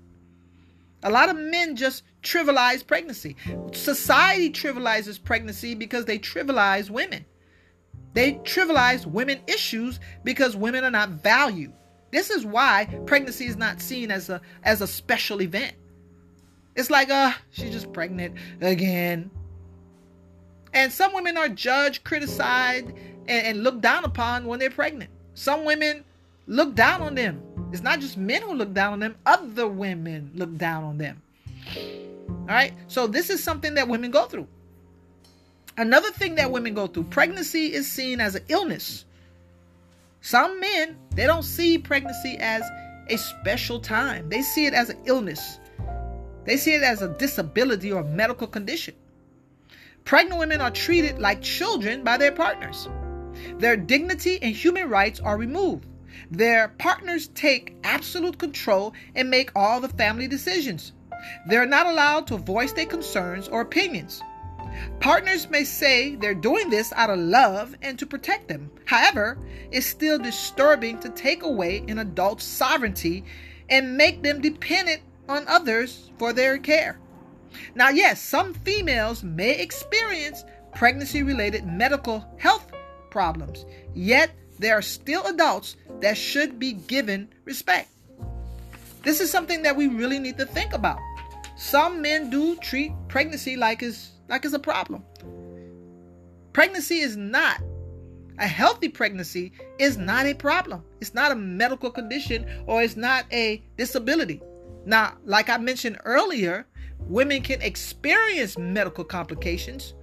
[1.03, 3.37] A lot of men just trivialize pregnancy.
[3.71, 7.23] Society trivializes pregnancy because they trivialize women.
[8.13, 11.73] They trivialize women issues because women are not valued.
[12.11, 15.75] This is why pregnancy is not seen as a as a special event.
[16.75, 19.29] It's like, uh, she's just pregnant again.
[20.73, 25.09] And some women are judged, criticized, and, and looked down upon when they're pregnant.
[25.33, 26.03] Some women
[26.47, 27.43] look down on them.
[27.71, 31.21] It's not just men who look down on them, other women look down on them.
[32.27, 32.73] All right?
[32.87, 34.47] So this is something that women go through.
[35.79, 39.05] Another thing that women go through, pregnancy is seen as an illness.
[40.19, 42.63] Some men, they don't see pregnancy as
[43.07, 44.27] a special time.
[44.27, 45.57] They see it as an illness.
[46.43, 48.93] They see it as a disability or a medical condition.
[50.03, 52.89] Pregnant women are treated like children by their partners.
[53.57, 55.85] Their dignity and human rights are removed.
[56.29, 60.91] Their partners take absolute control and make all the family decisions.
[61.47, 64.21] They're not allowed to voice their concerns or opinions.
[64.99, 68.71] Partners may say they're doing this out of love and to protect them.
[68.85, 69.37] However,
[69.71, 73.23] it's still disturbing to take away an adult's sovereignty
[73.69, 76.99] and make them dependent on others for their care.
[77.75, 80.43] Now, yes, some females may experience
[80.73, 82.71] pregnancy related medical health
[83.09, 87.89] problems, yet there are still adults that should be given respect.
[89.03, 90.99] This is something that we really need to think about.
[91.57, 95.03] Some men do treat pregnancy like it's like it's a problem.
[96.53, 97.61] Pregnancy is not
[98.39, 100.83] a healthy pregnancy is not a problem.
[101.01, 104.41] It's not a medical condition or it's not a disability.
[104.85, 106.65] Now, like I mentioned earlier,
[106.99, 109.93] women can experience medical complications.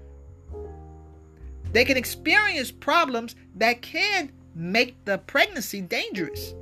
[1.72, 6.54] They can experience problems that can make the pregnancy dangerous.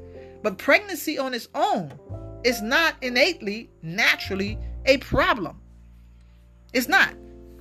[0.43, 1.93] But pregnancy on its own
[2.45, 5.61] is not innately, naturally a problem.
[6.73, 7.15] It's not.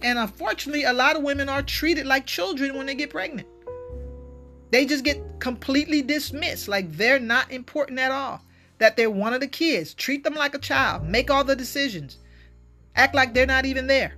[0.04, 3.48] And unfortunately, a lot of women are treated like children when they get pregnant.
[4.72, 8.42] They just get completely dismissed, like they're not important at all.
[8.80, 12.18] that they're one of the kids, treat them like a child, make all the decisions,
[12.96, 14.16] act like they're not even there.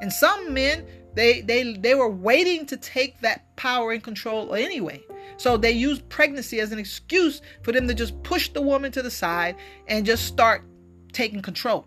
[0.00, 5.02] And some men, they they they were waiting to take that power and control anyway.
[5.38, 9.02] So they used pregnancy as an excuse for them to just push the woman to
[9.02, 10.64] the side and just start
[11.12, 11.86] taking control.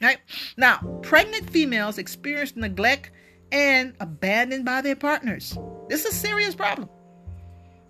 [0.00, 0.18] Right?
[0.56, 3.10] Now, pregnant females experience neglect
[3.50, 5.56] and abandoned by their partners.
[5.88, 6.88] This is a serious problem.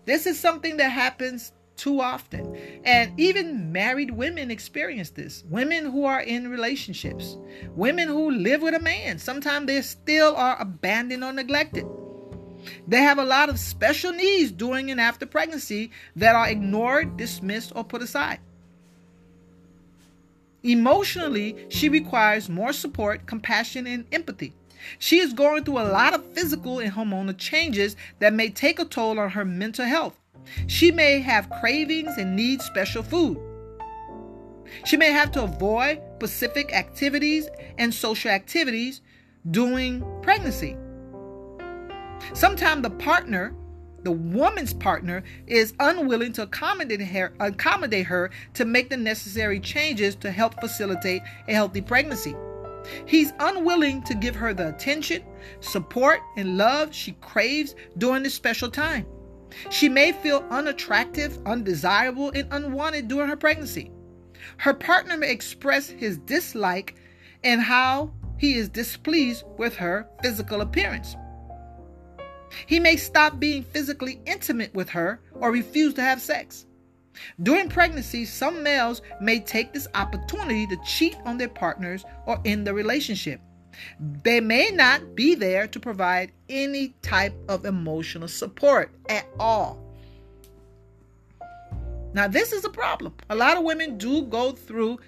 [0.05, 2.57] This is something that happens too often.
[2.85, 5.45] And even married women experience this.
[5.49, 7.37] Women who are in relationships,
[7.75, 11.87] women who live with a man, sometimes they still are abandoned or neglected.
[12.87, 17.73] They have a lot of special needs during and after pregnancy that are ignored, dismissed,
[17.75, 18.41] or put aside.
[20.67, 24.53] Emotionally, she requires more support, compassion, and empathy.
[24.99, 28.85] She is going through a lot of physical and hormonal changes that may take a
[28.85, 30.19] toll on her mental health.
[30.67, 33.39] She may have cravings and need special food.
[34.85, 37.49] She may have to avoid specific activities
[37.79, 39.03] and social activities
[39.49, 40.77] during pregnancy.
[42.35, 43.55] Sometimes the partner,
[44.07, 50.15] the woman's partner, is unwilling to accommodate her, accommodate her to make the necessary changes
[50.15, 52.37] to help facilitate a healthy pregnancy.
[53.05, 55.25] He's unwilling to give her the attention,
[55.59, 59.07] support, and love she craves during this special time.
[59.71, 63.91] She may feel unattractive, undesirable, and unwanted during her pregnancy.
[64.59, 66.95] Her partner may express his dislike
[67.43, 71.17] and how he is displeased with her physical appearance.
[72.65, 76.67] He may stop being physically intimate with her or refuse to have sex.
[77.43, 82.67] During pregnancy, some males may take this opportunity to cheat on their partners or end
[82.67, 83.41] the relationship.
[84.23, 89.83] They may not be there to provide any type of emotional support at all.
[92.15, 93.15] Now, this is a problem.
[93.29, 94.99] A lot of women do go through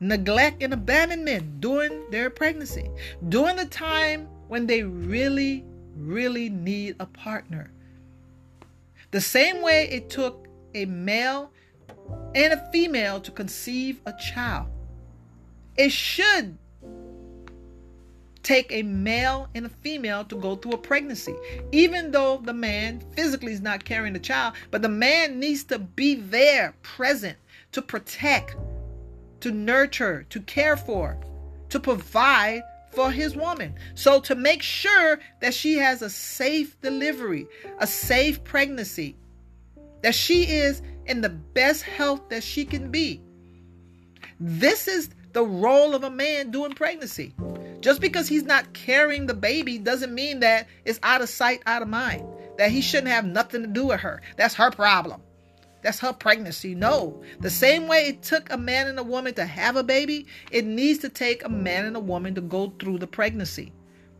[0.00, 2.90] neglect and abandonment during their pregnancy,
[3.30, 5.64] during the time when they really,
[5.96, 7.70] really need a partner.
[9.10, 11.52] The same way it took a male
[12.34, 14.66] and a female to conceive a child,
[15.76, 16.58] it should
[18.42, 21.34] take a male and a female to go through a pregnancy.
[21.72, 25.78] Even though the man physically is not carrying the child, but the man needs to
[25.78, 27.38] be there, present,
[27.72, 28.56] to protect,
[29.40, 31.18] to nurture, to care for,
[31.70, 32.62] to provide
[32.94, 33.74] for his woman.
[33.94, 37.46] So to make sure that she has a safe delivery,
[37.78, 39.16] a safe pregnancy,
[40.02, 43.20] that she is in the best health that she can be.
[44.40, 47.34] This is the role of a man during pregnancy.
[47.80, 51.82] Just because he's not carrying the baby doesn't mean that it's out of sight, out
[51.82, 52.26] of mind.
[52.56, 54.22] That he shouldn't have nothing to do with her.
[54.36, 55.20] That's her problem.
[55.84, 56.74] That's her pregnancy.
[56.74, 57.22] No.
[57.40, 60.64] The same way it took a man and a woman to have a baby, it
[60.64, 63.70] needs to take a man and a woman to go through the pregnancy.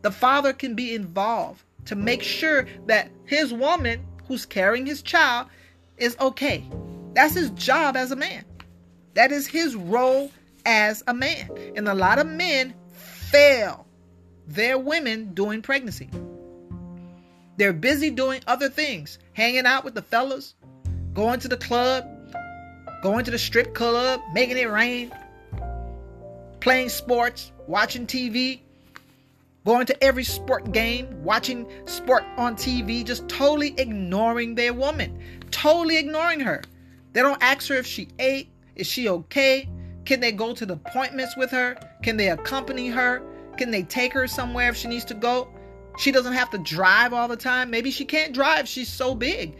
[0.03, 5.47] The father can be involved to make sure that his woman who's carrying his child
[5.97, 6.69] is okay.
[7.13, 8.45] That's his job as a man.
[9.15, 10.29] That is his role
[10.67, 11.49] as a man.
[11.75, 13.87] And a lot of men fail
[14.45, 16.11] their women during pregnancy.
[17.57, 20.53] They're busy doing other things, hanging out with the fellas,
[21.15, 22.05] going to the club,
[23.01, 25.11] going to the strip club, making it rain,
[26.59, 28.59] playing sports, watching TV,
[29.65, 35.17] going to every sport game, watching sport on TV, just totally ignoring their woman,
[35.51, 36.61] totally ignoring her.
[37.13, 39.69] They don't ask her if she ate, is she okay?
[40.03, 41.77] Can they go to the appointments with her?
[42.03, 43.23] Can they accompany her?
[43.57, 45.47] Can they take her somewhere if she needs to go?
[45.97, 47.69] She doesn't have to drive all the time.
[47.69, 48.67] Maybe she can't drive.
[48.67, 49.55] She's so big.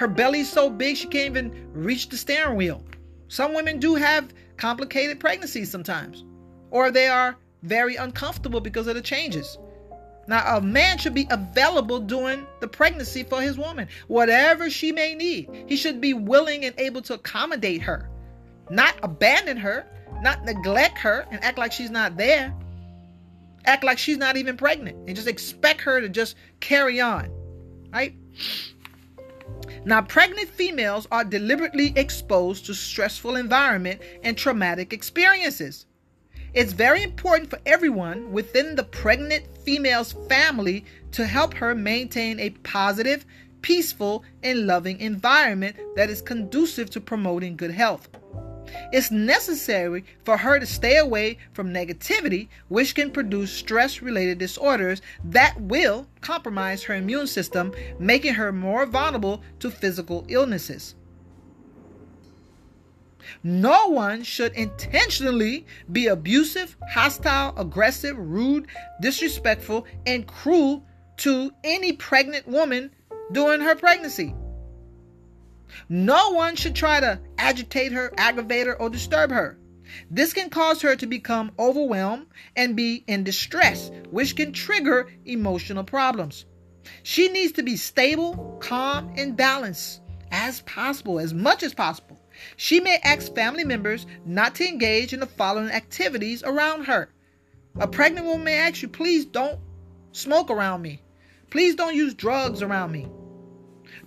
[0.00, 2.82] Her belly's so big she can't even reach the steering wheel.
[3.28, 6.24] Some women do have complicated pregnancies sometimes,
[6.70, 9.58] or they are very uncomfortable because of the changes.
[10.26, 15.14] Now, a man should be available during the pregnancy for his woman, whatever she may
[15.14, 15.66] need.
[15.68, 18.08] He should be willing and able to accommodate her
[18.70, 19.84] not abandon her,
[20.22, 22.54] not neglect her and act like she's not there.
[23.66, 27.30] Act like she's not even pregnant and just expect her to just carry on.
[27.92, 28.14] Right?
[29.84, 35.86] Now, pregnant females are deliberately exposed to stressful environment and traumatic experiences.
[36.52, 42.50] It's very important for everyone within the pregnant female's family to help her maintain a
[42.50, 43.24] positive,
[43.62, 48.09] peaceful, and loving environment that is conducive to promoting good health.
[48.92, 55.02] It's necessary for her to stay away from negativity, which can produce stress related disorders
[55.24, 60.94] that will compromise her immune system, making her more vulnerable to physical illnesses.
[63.42, 68.66] No one should intentionally be abusive, hostile, aggressive, rude,
[69.00, 70.84] disrespectful, and cruel
[71.18, 72.90] to any pregnant woman
[73.32, 74.34] during her pregnancy.
[75.88, 79.58] No one should try to agitate her, aggravate her, or disturb her.
[80.10, 85.84] This can cause her to become overwhelmed and be in distress, which can trigger emotional
[85.84, 86.46] problems.
[87.02, 90.00] She needs to be stable, calm, and balanced
[90.30, 92.20] as possible, as much as possible.
[92.56, 97.10] She may ask family members not to engage in the following activities around her.
[97.78, 99.58] A pregnant woman may ask you, please don't
[100.12, 101.02] smoke around me.
[101.50, 103.08] Please don't use drugs around me.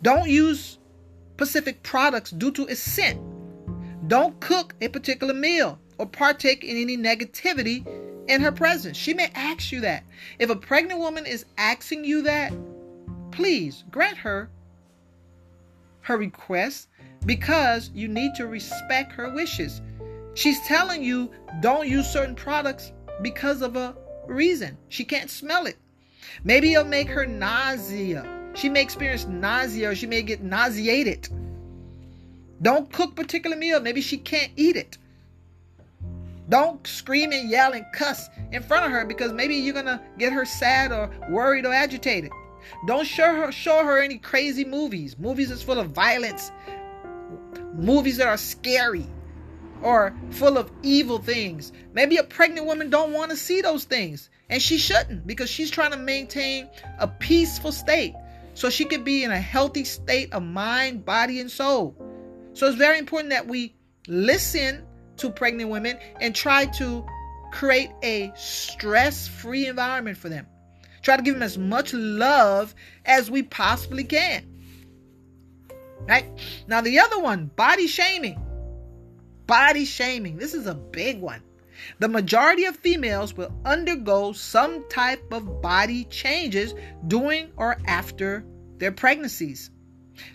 [0.01, 0.79] Don't use
[1.43, 3.19] specific products due to its scent.
[4.07, 7.85] Don't cook a particular meal or partake in any negativity
[8.29, 8.95] in her presence.
[8.95, 10.05] She may ask you that.
[10.39, 12.53] If a pregnant woman is asking you that,
[13.31, 14.49] please grant her
[15.99, 16.87] her request
[17.25, 19.81] because you need to respect her wishes.
[20.35, 21.29] She's telling you
[21.59, 23.95] don't use certain products because of a
[24.27, 24.77] reason.
[24.87, 25.77] She can't smell it.
[26.45, 28.42] Maybe it'll make her nausea.
[28.53, 31.27] She may experience nausea or she may get nauseated.
[32.61, 33.79] Don't cook particular meal.
[33.79, 34.97] Maybe she can't eat it.
[36.49, 40.33] Don't scream and yell and cuss in front of her because maybe you're gonna get
[40.33, 42.31] her sad or worried or agitated.
[42.85, 45.17] Don't show her show her any crazy movies.
[45.17, 46.51] Movies that's full of violence.
[47.73, 49.07] Movies that are scary
[49.81, 51.71] or full of evil things.
[51.93, 55.71] Maybe a pregnant woman don't want to see those things and she shouldn't because she's
[55.71, 58.13] trying to maintain a peaceful state
[58.53, 61.95] so she could be in a healthy state of mind, body and soul.
[62.53, 63.75] So it's very important that we
[64.07, 64.85] listen
[65.17, 67.05] to pregnant women and try to
[67.51, 70.47] create a stress-free environment for them.
[71.01, 72.73] Try to give them as much love
[73.05, 74.49] as we possibly can.
[76.07, 76.25] Right?
[76.67, 78.41] Now, the other one, body shaming.
[79.47, 80.37] Body shaming.
[80.37, 81.41] This is a big one.
[81.99, 86.73] The majority of females will undergo some type of body changes
[87.07, 88.45] during or after
[88.77, 89.69] their pregnancies.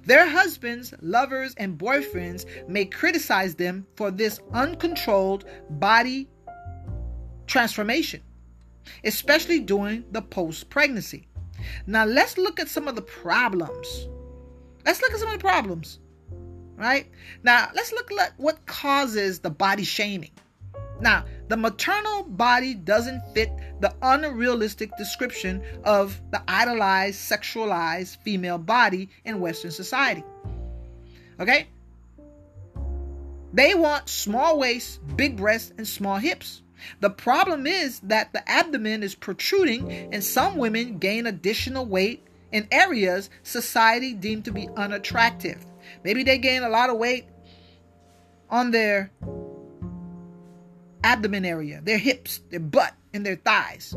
[0.04, 6.28] Their husbands, lovers, and boyfriends may criticize them for this uncontrolled body
[7.46, 8.22] transformation
[9.04, 11.28] especially during the post pregnancy.
[11.86, 14.08] Now, let's look at some of the problems.
[14.84, 15.98] Let's look at some of the problems,
[16.76, 17.10] right?
[17.42, 20.30] Now, let's look at what causes the body shaming.
[21.00, 29.10] Now, the maternal body doesn't fit the unrealistic description of the idolized, sexualized female body
[29.24, 30.24] in Western society.
[31.38, 31.68] Okay?
[33.52, 36.62] They want small waists, big breasts, and small hips.
[37.00, 42.68] The problem is that the abdomen is protruding, and some women gain additional weight in
[42.70, 45.64] areas society deemed to be unattractive.
[46.04, 47.26] Maybe they gain a lot of weight
[48.50, 49.10] on their
[51.08, 53.94] abdomen area, their hips, their butt, and their thighs.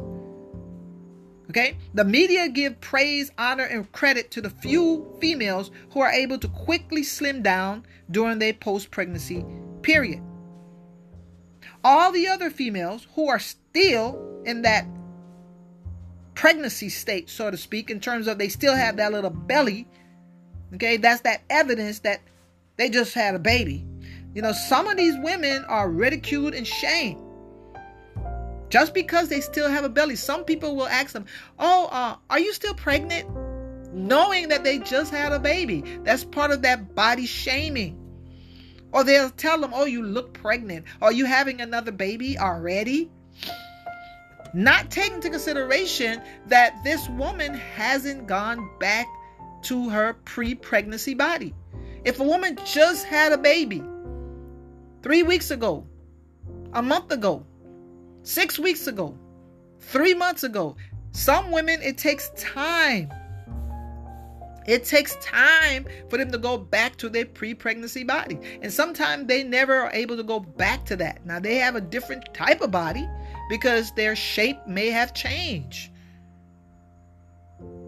[1.49, 1.77] Okay?
[1.93, 6.47] The media give praise, honor, and credit to the few females who are able to
[6.47, 9.45] quickly slim down during their post pregnancy
[9.81, 10.21] period
[11.83, 14.85] all the other females who are still in that
[16.35, 19.87] pregnancy state, so to speak, in terms of they still have that little belly.
[20.75, 22.21] Okay, that's that evidence that
[22.77, 23.85] they just had a baby.
[24.33, 27.21] You know, some of these women are ridiculed and shamed
[28.69, 30.15] just because they still have a belly.
[30.15, 31.25] Some people will ask them,
[31.59, 33.29] "Oh, uh, are you still pregnant?"
[33.93, 35.83] Knowing that they just had a baby.
[36.03, 37.97] That's part of that body shaming.
[38.93, 40.85] Or they'll tell them, oh, you look pregnant.
[41.01, 43.09] Are you having another baby already?
[44.53, 49.07] Not taking into consideration that this woman hasn't gone back
[49.63, 51.53] to her pre pregnancy body.
[52.03, 53.81] If a woman just had a baby
[55.01, 55.87] three weeks ago,
[56.73, 57.45] a month ago,
[58.23, 59.17] six weeks ago,
[59.79, 60.75] three months ago,
[61.11, 63.11] some women, it takes time
[64.67, 68.39] it takes time for them to go back to their pre pregnancy body.
[68.61, 71.25] And sometimes they never are able to go back to that.
[71.25, 73.07] Now, they have a different type of body
[73.49, 75.91] because their shape may have changed.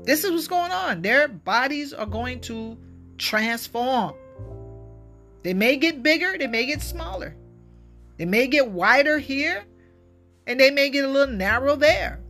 [0.04, 1.02] This is what's going on.
[1.02, 2.78] Their bodies are going to
[3.18, 4.16] transform.
[5.44, 7.36] They may get bigger, they may get smaller.
[8.18, 9.66] They may get wider here,
[10.48, 12.22] and they may get a little narrow there.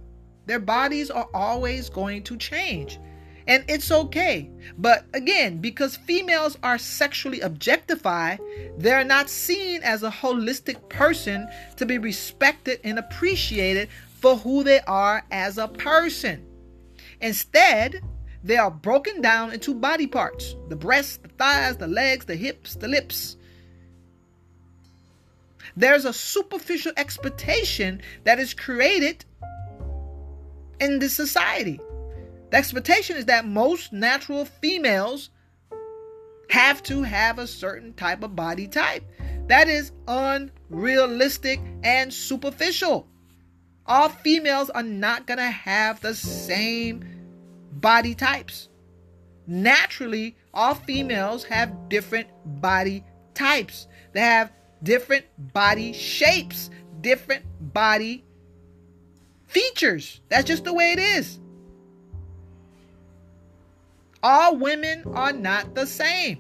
[0.45, 2.99] Their bodies are always going to change.
[3.45, 4.49] And it's okay.
[4.77, 8.39] But again, because females are sexually objectified,
[8.77, 13.89] they're not seen as a holistic person to be respected and appreciated
[14.19, 16.45] for who they are as a person.
[17.19, 18.01] Instead,
[18.43, 22.75] they are broken down into body parts the breasts, the thighs, the legs, the hips,
[22.75, 23.37] the lips.
[25.75, 29.25] There's a superficial expectation that is created
[30.79, 31.79] in this society.
[32.51, 35.29] The expectation is that most natural females
[36.49, 39.03] have to have a certain type of body type.
[39.47, 43.07] That is unrealistic and superficial.
[43.87, 47.12] All females are not going to have the same
[47.79, 48.69] body types.
[49.45, 53.03] Naturally, all females have different body
[53.33, 53.87] types.
[54.13, 54.51] They have
[54.83, 56.69] different body shapes,
[57.01, 58.23] different body
[59.47, 60.21] features.
[60.29, 61.39] That's just the way it is.
[64.21, 66.39] All women are not the same.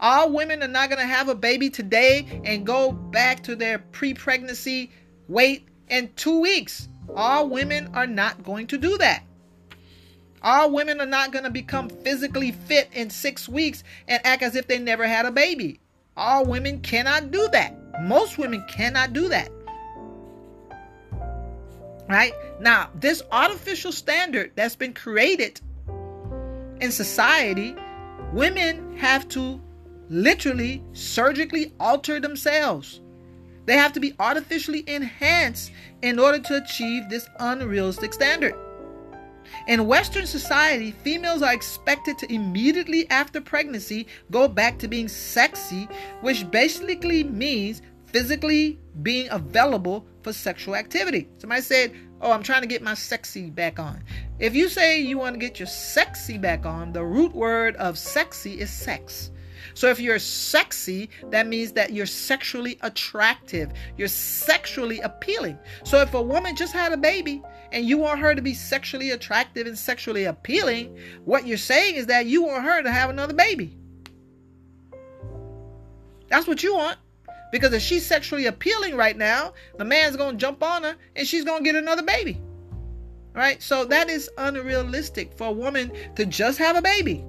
[0.00, 3.78] All women are not going to have a baby today and go back to their
[3.78, 4.92] pre pregnancy
[5.26, 6.88] weight in two weeks.
[7.16, 9.24] All women are not going to do that.
[10.42, 14.56] All women are not going to become physically fit in six weeks and act as
[14.56, 15.80] if they never had a baby.
[16.16, 17.74] All women cannot do that.
[18.02, 19.50] Most women cannot do that.
[22.08, 22.32] Right?
[22.60, 25.60] Now, this artificial standard that's been created
[26.80, 27.76] in society,
[28.32, 29.60] women have to
[30.08, 33.00] literally surgically alter themselves.
[33.66, 38.54] They have to be artificially enhanced in order to achieve this unrealistic standard.
[39.66, 45.88] In Western society, females are expected to immediately after pregnancy go back to being sexy,
[46.20, 51.28] which basically means physically being available for sexual activity.
[51.38, 54.02] Somebody said, Oh, I'm trying to get my sexy back on.
[54.40, 57.96] If you say you want to get your sexy back on, the root word of
[57.96, 59.30] sexy is sex.
[59.74, 65.58] So if you're sexy, that means that you're sexually attractive, you're sexually appealing.
[65.84, 67.42] So if a woman just had a baby
[67.72, 72.06] and you want her to be sexually attractive and sexually appealing, what you're saying is
[72.06, 73.76] that you want her to have another baby.
[76.28, 76.98] That's what you want.
[77.50, 81.26] Because if she's sexually appealing right now, the man's going to jump on her and
[81.26, 82.40] she's going to get another baby.
[83.34, 83.62] Right?
[83.62, 87.24] So that is unrealistic for a woman to just have a baby.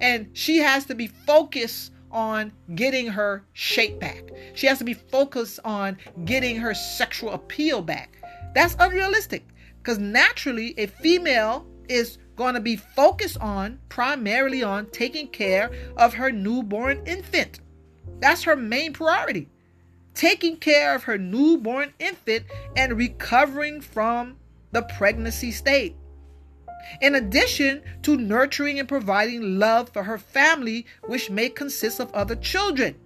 [0.00, 4.30] And she has to be focused on getting her shape back.
[4.54, 8.18] She has to be focused on getting her sexual appeal back.
[8.54, 9.44] That's unrealistic
[9.86, 16.14] because naturally, a female is going to be focused on primarily on taking care of
[16.14, 17.60] her newborn infant.
[18.18, 19.48] That's her main priority
[20.12, 24.34] taking care of her newborn infant and recovering from
[24.72, 25.94] the pregnancy state.
[27.02, 32.34] In addition to nurturing and providing love for her family, which may consist of other
[32.34, 32.96] children.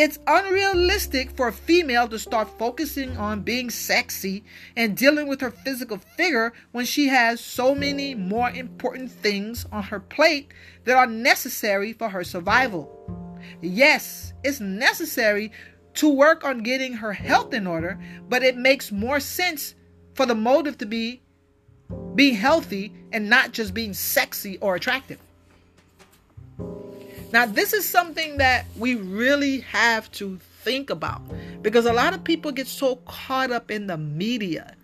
[0.00, 4.44] It's unrealistic for a female to start focusing on being sexy
[4.76, 9.82] and dealing with her physical figure when she has so many more important things on
[9.82, 10.52] her plate
[10.84, 12.88] that are necessary for her survival.
[13.60, 15.50] Yes, it's necessary
[15.94, 19.74] to work on getting her health in order, but it makes more sense
[20.14, 21.22] for the motive to be
[22.14, 25.18] being healthy and not just being sexy or attractive.
[27.32, 31.22] Now, this is something that we really have to think about
[31.62, 34.74] because a lot of people get so caught up in the media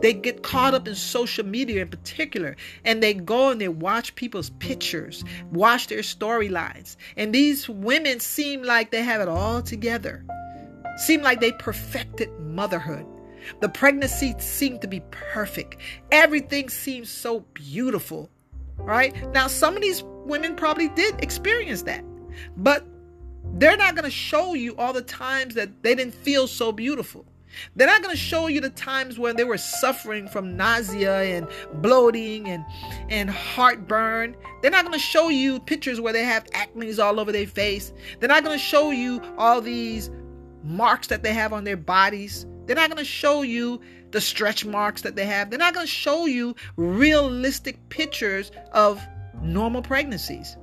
[0.00, 4.14] they get caught up in social media in particular, and they go and they watch
[4.14, 6.96] people's pictures, watch their storylines.
[7.16, 10.24] And these women seem like they have it all together,
[10.96, 13.06] seem like they perfected motherhood.
[13.60, 15.76] The pregnancy seemed to be perfect.
[16.10, 18.30] Everything seems so beautiful,
[18.82, 19.14] right?
[19.32, 22.04] Now, some of these women probably did experience that,
[22.56, 22.86] but
[23.54, 27.26] they're not going to show you all the times that they didn't feel so beautiful.
[27.74, 31.48] They're not going to show you the times when they were suffering from nausea and
[31.82, 32.64] bloating and,
[33.08, 34.36] and heartburn.
[34.62, 37.92] They're not going to show you pictures where they have acne all over their face.
[38.18, 40.10] They're not going to show you all these
[40.62, 42.46] marks that they have on their bodies.
[42.66, 43.80] They're not going to show you
[44.10, 45.50] the stretch marks that they have.
[45.50, 49.00] They're not going to show you realistic pictures of
[49.42, 50.56] normal pregnancies.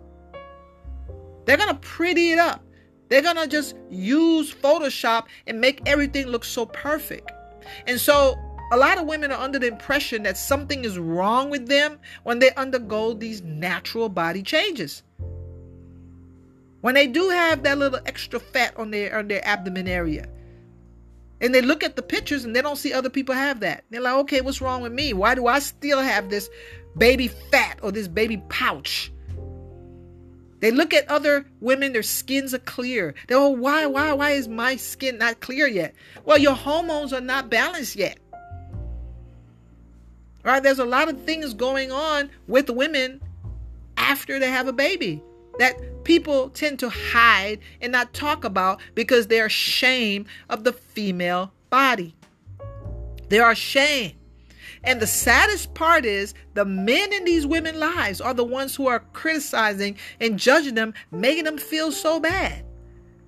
[1.45, 2.63] They're going to pretty it up.
[3.09, 7.31] They're going to just use Photoshop and make everything look so perfect.
[7.85, 8.35] And so
[8.71, 12.39] a lot of women are under the impression that something is wrong with them when
[12.39, 15.03] they undergo these natural body changes.
[16.81, 20.27] When they do have that little extra fat on their on their abdomen area.
[21.39, 23.83] And they look at the pictures and they don't see other people have that.
[23.89, 25.13] They're like, okay, what's wrong with me?
[25.13, 26.49] Why do I still have this
[26.97, 29.11] baby fat or this baby pouch?
[30.59, 33.13] They look at other women, their skins are clear.
[33.27, 35.93] They're, oh, why, why, why is my skin not clear yet?
[36.25, 38.17] Well, your hormones are not balanced yet.
[40.43, 40.63] Right?
[40.63, 43.21] There's a lot of things going on with women
[43.97, 45.21] after they have a baby.
[45.59, 51.51] That people tend to hide and not talk about because they're ashamed of the female
[51.69, 52.15] body.
[53.29, 54.13] They are ashamed.
[54.83, 58.87] And the saddest part is the men in these women's lives are the ones who
[58.87, 62.63] are criticizing and judging them, making them feel so bad.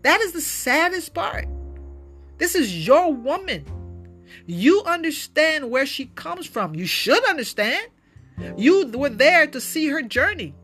[0.04, 1.48] That is the saddest part.
[2.38, 3.66] This is your woman.
[4.46, 6.76] You understand where she comes from.
[6.76, 7.88] You should understand.
[8.56, 10.56] You were there to see her journey.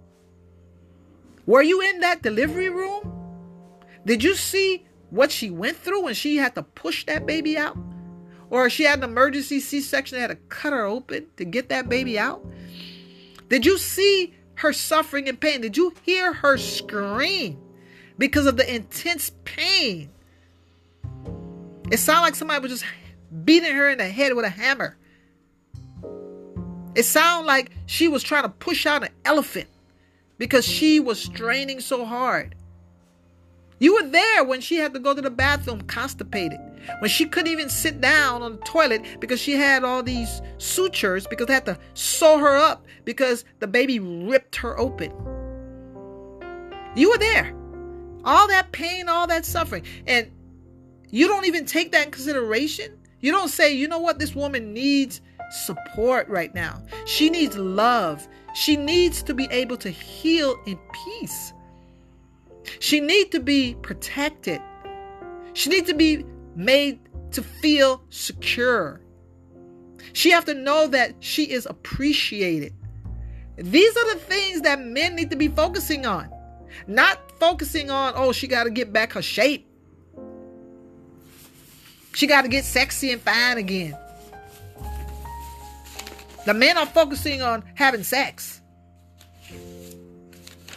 [1.46, 3.12] Were you in that delivery room?
[4.06, 7.78] Did you see what she went through when she had to push that baby out?
[8.50, 11.70] Or she had an emergency C section, they had to cut her open to get
[11.70, 12.46] that baby out?
[13.50, 15.62] Did you see her suffering and pain?
[15.62, 17.60] Did you hear her scream
[18.18, 20.10] because of the intense pain?
[21.92, 22.86] It sounded like somebody was just
[23.44, 24.98] beating her in the head with a hammer.
[26.96, 29.68] It sounded like she was trying to push out an elephant
[30.38, 32.56] because she was straining so hard.
[33.80, 36.60] You were there when she had to go to the bathroom constipated,
[37.00, 41.28] when she couldn't even sit down on the toilet because she had all these sutures
[41.28, 45.12] because they had to sew her up because the baby ripped her open.
[46.96, 47.54] You were there.
[48.24, 49.84] All that pain, all that suffering.
[50.08, 50.32] And
[51.10, 52.98] you don't even take that in consideration.
[53.20, 55.22] You don't say, you know what, this woman needs
[55.52, 56.82] support right now.
[57.06, 58.28] She needs love.
[58.56, 61.52] She needs to be able to heal in peace.
[62.80, 64.62] She needs to be protected.
[65.52, 66.26] She needs to be
[66.56, 67.00] made
[67.32, 69.02] to feel secure.
[70.14, 72.74] She have to know that she is appreciated.
[73.58, 76.30] These are the things that men need to be focusing on.
[76.88, 79.68] Not focusing on, oh, she got to get back her shape.
[82.14, 83.98] She got to get sexy and fine again.
[86.46, 88.62] The men are focusing on having sex.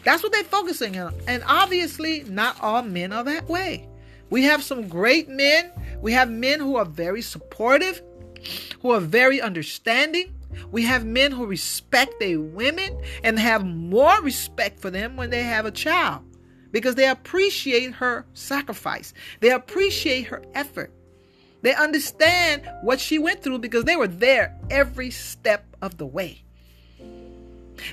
[0.04, 1.14] That's what they're focusing on.
[1.26, 3.86] And obviously, not all men are that way.
[4.30, 5.70] We have some great men.
[6.00, 8.02] We have men who are very supportive,
[8.80, 10.34] who are very understanding.
[10.70, 15.42] We have men who respect their women and have more respect for them when they
[15.42, 16.22] have a child
[16.72, 20.92] because they appreciate her sacrifice, they appreciate her effort.
[21.62, 26.42] They understand what she went through because they were there every step of the way.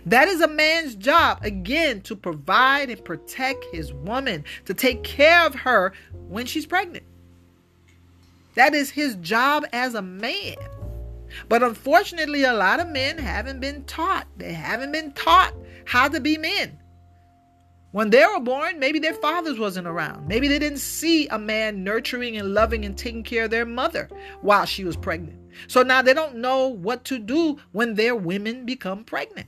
[0.06, 5.46] That is a man's job, again, to provide and protect his woman, to take care
[5.46, 5.94] of her
[6.28, 7.06] when she's pregnant.
[8.56, 10.56] That is his job as a man.
[11.50, 14.28] But unfortunately, a lot of men haven't been taught.
[14.38, 15.54] They haven't been taught
[15.86, 16.80] how to be men.
[17.96, 20.28] When they were born, maybe their fathers wasn't around.
[20.28, 24.10] Maybe they didn't see a man nurturing and loving and taking care of their mother
[24.42, 25.40] while she was pregnant.
[25.68, 29.48] So now they don't know what to do when their women become pregnant.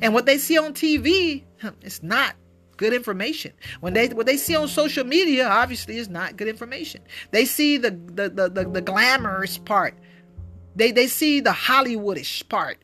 [0.00, 1.42] And what they see on TV,
[1.82, 2.36] it's not
[2.76, 3.52] good information.
[3.80, 7.02] When they what they see on social media, obviously is not good information.
[7.32, 9.98] They see the the the, the, the glamorous part.
[10.76, 12.78] They they see the Hollywoodish part.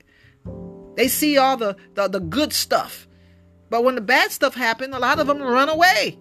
[0.96, 3.05] They see all the, the, the good stuff.
[3.70, 6.18] But when the bad stuff happened, a lot of them run away.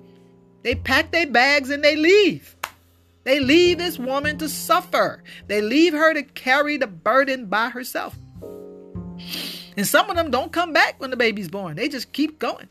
[0.64, 2.56] They pack their bags and they leave.
[3.24, 5.24] They leave this woman to suffer.
[5.48, 8.16] They leave her to carry the burden by herself.
[9.78, 11.76] And some of them don't come back when the baby's born.
[11.76, 12.70] They just keep going.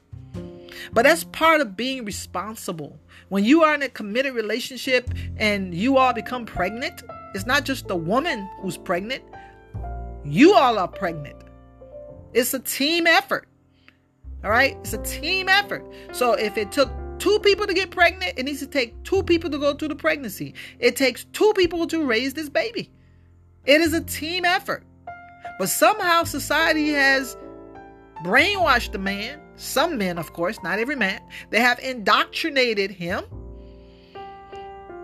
[0.93, 2.99] But that's part of being responsible.
[3.29, 7.03] When you are in a committed relationship and you all become pregnant,
[7.35, 9.25] it's not just the woman who's pregnant,
[10.25, 11.37] you all are pregnant.
[12.33, 13.49] It's a team effort.
[14.45, 14.77] All right?
[14.81, 15.85] It's a team effort.
[16.13, 19.49] So if it took two people to get pregnant, it needs to take two people
[19.51, 20.55] to go through the pregnancy.
[20.79, 22.91] It takes two people to raise this baby.
[23.65, 24.85] It is a team effort.
[25.59, 27.37] But somehow society has
[28.25, 31.21] brainwashed the man, some men, of course, not every man.
[31.51, 33.25] They have indoctrinated him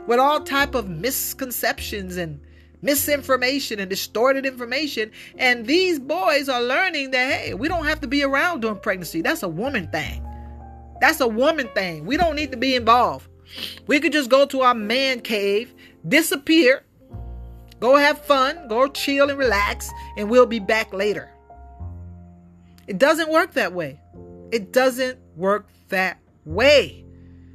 [0.06, 2.40] with all type of misconceptions and
[2.82, 5.10] misinformation and distorted information.
[5.36, 9.22] And these boys are learning that, hey, we don't have to be around during pregnancy.
[9.22, 10.24] That's a woman thing.
[11.00, 12.04] That's a woman thing.
[12.06, 13.28] We don't need to be involved.
[13.86, 15.74] We could just go to our man cave,
[16.06, 16.84] disappear,
[17.80, 21.30] go have fun, go chill and relax, and we'll be back later.
[22.86, 24.00] It doesn't work that way.
[24.52, 27.04] It doesn't work that way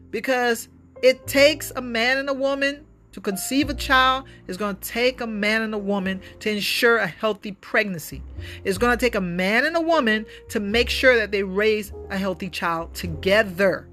[0.10, 0.70] because
[1.02, 2.86] it takes a man and a woman
[3.16, 6.98] to conceive a child is going to take a man and a woman to ensure
[6.98, 8.22] a healthy pregnancy.
[8.66, 11.94] It's going to take a man and a woman to make sure that they raise
[12.10, 13.88] a healthy child together.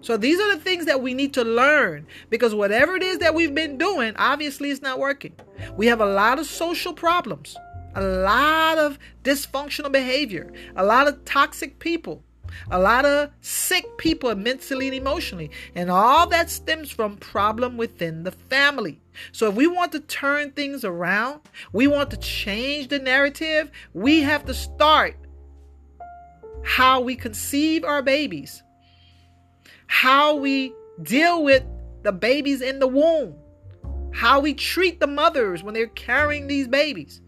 [0.00, 3.34] So these are the things that we need to learn because whatever it is that
[3.34, 5.34] we've been doing, obviously it's not working.
[5.76, 7.56] We have a lot of social problems,
[7.96, 12.22] a lot of dysfunctional behavior, a lot of toxic people.
[12.70, 15.50] A lot of sick people mentally and emotionally.
[15.74, 19.00] And all that stems from problem within the family.
[19.32, 21.40] So if we want to turn things around,
[21.72, 25.16] we want to change the narrative, we have to start
[26.64, 28.62] how we conceive our babies,
[29.86, 30.72] how we
[31.02, 31.64] deal with
[32.02, 33.34] the babies in the womb,
[34.12, 37.20] how we treat the mothers when they're carrying these babies,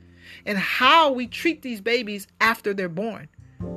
[0.46, 3.28] and how we treat these babies after they're born.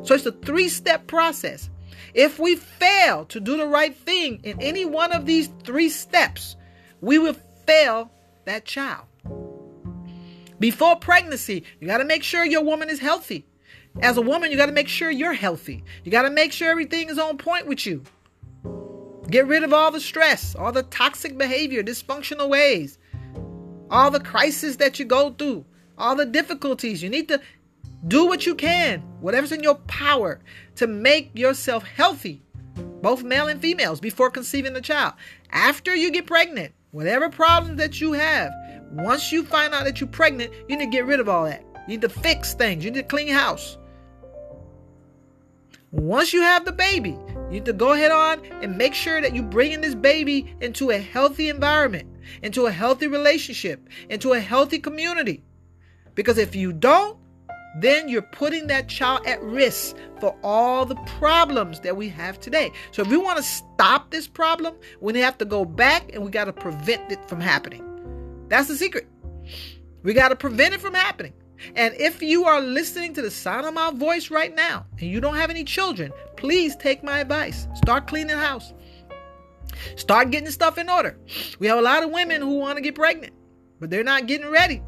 [0.03, 1.69] So it's a three step process.
[2.13, 6.55] If we fail to do the right thing in any one of these three steps,
[7.01, 8.11] we will fail
[8.45, 9.05] that child.
[10.59, 13.45] Before pregnancy, you got to make sure your woman is healthy.
[14.01, 15.83] As a woman, you got to make sure you're healthy.
[16.03, 18.03] You got to make sure everything is on point with you.
[19.29, 22.97] Get rid of all the stress, all the toxic behavior, dysfunctional ways,
[23.91, 25.65] all the crisis that you go through,
[25.97, 27.03] all the difficulties.
[27.03, 27.41] You need to
[28.05, 30.39] do what you can, whatever's in your power,
[30.75, 32.41] to make yourself healthy,
[33.01, 35.13] both male and females, before conceiving the child.
[35.51, 38.51] After you get pregnant, whatever problems that you have,
[38.91, 41.63] once you find out that you're pregnant, you need to get rid of all that.
[41.87, 42.83] You need to fix things.
[42.83, 43.77] You need to clean house.
[45.91, 49.33] Once you have the baby, you need to go ahead on and make sure that
[49.33, 52.07] you bringing this baby into a healthy environment,
[52.43, 55.43] into a healthy relationship, into a healthy community.
[56.13, 57.17] Because if you don't,
[57.81, 62.71] then you're putting that child at risk for all the problems that we have today.
[62.91, 66.31] So if we want to stop this problem, we have to go back and we
[66.31, 67.83] got to prevent it from happening.
[68.49, 69.07] That's the secret.
[70.03, 71.33] We got to prevent it from happening.
[71.75, 75.19] And if you are listening to the sound of my voice right now and you
[75.19, 77.67] don't have any children, please take my advice.
[77.75, 78.73] Start cleaning house.
[79.95, 81.17] Start getting stuff in order.
[81.59, 83.33] We have a lot of women who want to get pregnant,
[83.79, 84.81] but they're not getting ready.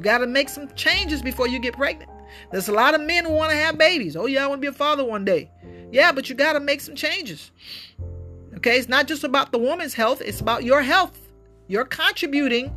[0.00, 2.10] You got to make some changes before you get pregnant.
[2.50, 4.16] There's a lot of men who want to have babies.
[4.16, 5.50] Oh, yeah, I want to be a father one day.
[5.92, 7.50] Yeah, but you got to make some changes.
[8.56, 11.20] Okay, it's not just about the woman's health, it's about your health.
[11.68, 12.74] You're contributing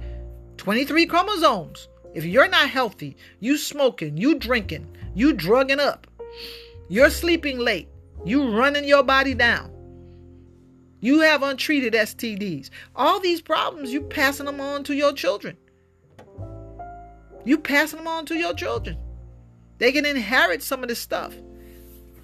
[0.57, 1.87] 23 chromosomes.
[2.13, 6.07] If you're not healthy, you smoking, you drinking, you drugging up,
[6.89, 7.87] you're sleeping late,
[8.25, 9.71] you running your body down,
[10.99, 12.69] you have untreated STDs.
[12.97, 15.55] All these problems, you passing them on to your children.
[17.45, 18.97] You passing them on to your children.
[19.77, 21.35] They can inherit some of this stuff.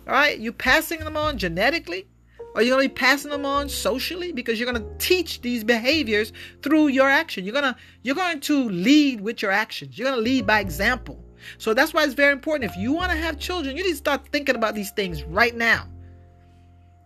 [0.08, 2.08] All right, you passing them on genetically.
[2.56, 5.64] Are you going to be passing them on socially because you're going to teach these
[5.64, 7.46] behaviors through your action.
[7.46, 9.98] You're going to you're going to lead with your actions.
[9.98, 11.24] You're going to lead by example.
[11.58, 13.98] So that's why it's very important if you want to have children, you need to
[13.98, 15.88] start thinking about these things right now.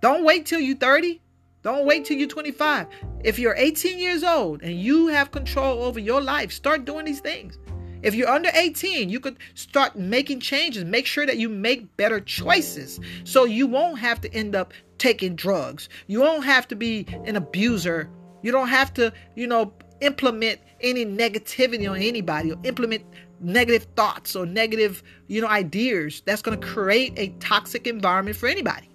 [0.01, 1.21] Don't wait till you're 30.
[1.61, 2.87] Don't wait till you're 25.
[3.23, 7.21] If you're 18 years old and you have control over your life, start doing these
[7.21, 7.57] things.
[8.03, 10.83] If you're under 18, you could start making changes.
[10.83, 15.35] Make sure that you make better choices so you won't have to end up taking
[15.35, 15.87] drugs.
[16.07, 18.09] You won't have to be an abuser.
[18.41, 23.05] You don't have to, you know, implement any negativity on anybody or implement
[23.39, 28.47] negative thoughts or negative, you know, ideas that's going to create a toxic environment for
[28.47, 28.89] anybody.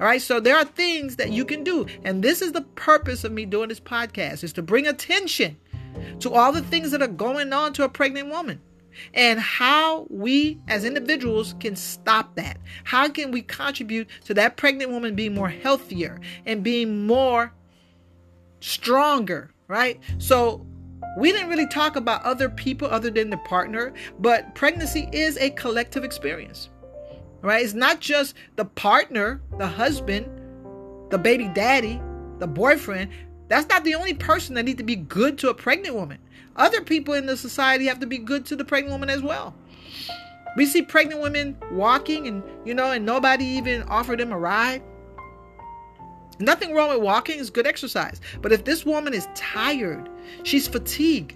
[0.00, 1.84] All right, so there are things that you can do.
[2.04, 5.56] And this is the purpose of me doing this podcast is to bring attention
[6.20, 8.60] to all the things that are going on to a pregnant woman
[9.14, 12.58] and how we as individuals can stop that.
[12.84, 17.52] How can we contribute to that pregnant woman being more healthier and being more
[18.60, 20.00] stronger, right?
[20.18, 20.66] So
[21.16, 25.50] we didn't really talk about other people other than the partner, but pregnancy is a
[25.50, 26.68] collective experience.
[27.40, 27.64] Right?
[27.64, 30.26] It's not just the partner, the husband,
[31.10, 32.00] the baby daddy,
[32.38, 33.10] the boyfriend.
[33.48, 36.18] That's not the only person that need to be good to a pregnant woman.
[36.56, 39.54] Other people in the society have to be good to the pregnant woman as well.
[40.56, 44.82] We see pregnant women walking and you know, and nobody even offered them a ride.
[46.40, 48.20] Nothing wrong with walking, it's good exercise.
[48.42, 50.08] But if this woman is tired,
[50.44, 51.34] she's fatigued,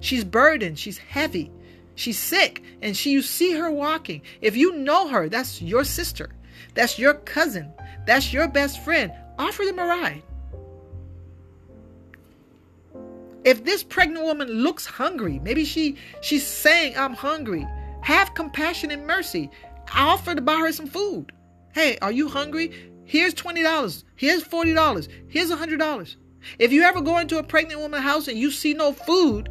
[0.00, 1.50] she's burdened, she's heavy,
[1.94, 4.22] she's sick, and she you see her walking.
[4.40, 6.30] If you know her, that's your sister,
[6.74, 7.72] that's your cousin,
[8.06, 10.22] that's your best friend, offer them a ride.
[13.46, 17.64] If this pregnant woman looks hungry, maybe she she's saying I'm hungry.
[18.00, 19.50] Have compassion and mercy.
[19.94, 21.30] Offer to buy her some food.
[21.72, 22.72] Hey, are you hungry?
[23.04, 24.02] Here's $20.
[24.16, 25.08] Here's $40.
[25.28, 26.16] Here's $100.
[26.58, 29.48] If you ever go into a pregnant woman's house and you see no food,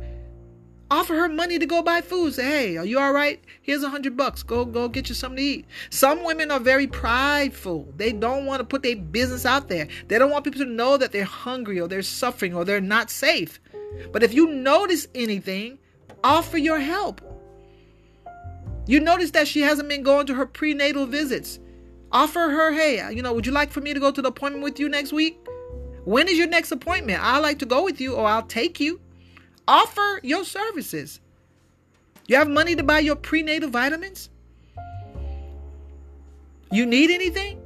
[0.91, 2.34] offer her money to go buy food.
[2.34, 3.41] Say, hey, are you all right?
[3.62, 4.43] Here's a hundred bucks.
[4.43, 5.66] Go, go get you something to eat.
[5.89, 7.93] Some women are very prideful.
[7.96, 9.88] They don't want to put their business out there.
[10.10, 13.10] They don't want people to know that they're hungry or they're suffering or they're not
[13.10, 13.62] safe.
[14.12, 15.80] But if you notice anything,
[16.24, 17.22] offer your help.
[18.88, 21.60] You notice that she hasn't been going to her prenatal visits.
[22.12, 24.64] Offer her, hey, you know, would you like for me to go to the appointment
[24.64, 25.38] with you next week?
[26.06, 27.22] When is your next appointment?
[27.22, 29.02] I like to go with you or I'll take you.
[29.68, 31.20] Offer your services.
[32.28, 34.30] You have money to buy your prenatal vitamins?
[36.72, 37.62] You need anything?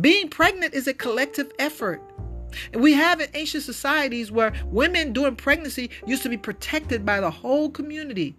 [0.00, 2.00] Being pregnant is a collective effort.
[2.74, 7.30] We have in ancient societies where women during pregnancy used to be protected by the
[7.30, 8.36] whole community.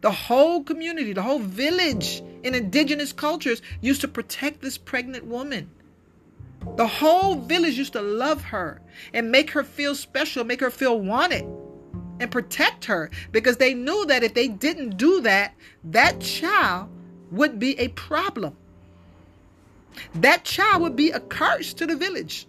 [0.00, 5.70] The whole community, the whole village in indigenous cultures used to protect this pregnant woman.
[6.76, 8.80] The whole village used to love her
[9.12, 11.44] and make her feel special, make her feel wanted,
[12.20, 16.88] and protect her because they knew that if they didn't do that, that child
[17.30, 18.56] would be a problem.
[20.14, 22.47] That child would be a curse to the village.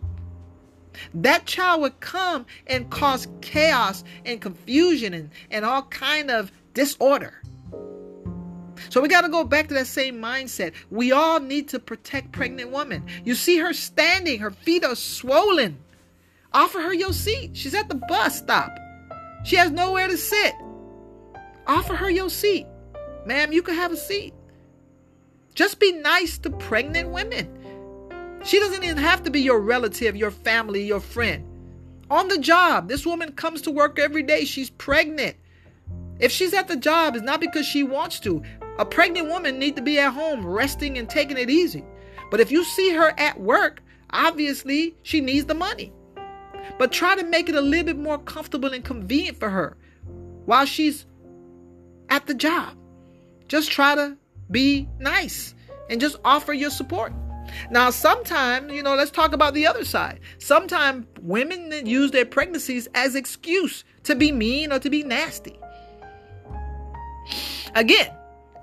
[1.13, 7.41] That child would come and cause chaos and confusion and, and all kind of disorder.
[8.89, 10.73] So we got to go back to that same mindset.
[10.89, 13.05] We all need to protect pregnant women.
[13.25, 15.77] You see her standing, her feet are swollen.
[16.53, 17.55] Offer her your seat.
[17.55, 18.79] She's at the bus stop.
[19.43, 20.53] She has nowhere to sit.
[21.67, 22.65] Offer her your seat.
[23.25, 24.33] Ma'am, you can have a seat.
[25.53, 27.58] Just be nice to pregnant women.
[28.43, 31.45] She doesn't even have to be your relative, your family, your friend.
[32.09, 34.45] On the job, this woman comes to work every day.
[34.45, 35.35] She's pregnant.
[36.19, 38.41] If she's at the job, it's not because she wants to.
[38.77, 41.83] A pregnant woman needs to be at home resting and taking it easy.
[42.31, 43.81] But if you see her at work,
[44.11, 45.93] obviously she needs the money.
[46.77, 49.77] But try to make it a little bit more comfortable and convenient for her
[50.45, 51.05] while she's
[52.09, 52.75] at the job.
[53.47, 54.17] Just try to
[54.49, 55.53] be nice
[55.89, 57.13] and just offer your support.
[57.71, 60.19] Now, sometimes, you know, let's talk about the other side.
[60.37, 65.59] Sometimes women use their pregnancies as excuse to be mean or to be nasty.
[67.75, 68.11] Again,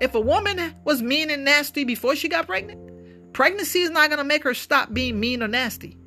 [0.01, 4.19] if a woman was mean and nasty before she got pregnant, pregnancy is not going
[4.19, 5.97] to make her stop being mean or nasty.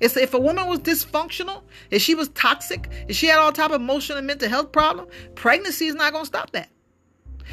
[0.00, 3.70] It's if a woman was dysfunctional, if she was toxic, if she had all type
[3.70, 6.70] of emotional and mental health problem, pregnancy is not going to stop that.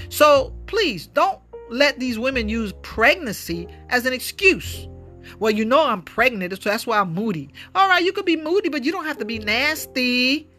[0.10, 1.40] So please don't
[1.70, 4.88] let these women use pregnancy as an excuse.
[5.40, 7.52] Well, you know I'm pregnant, so that's why I'm moody.
[7.76, 10.50] All right, you could be moody, but you don't have to be nasty.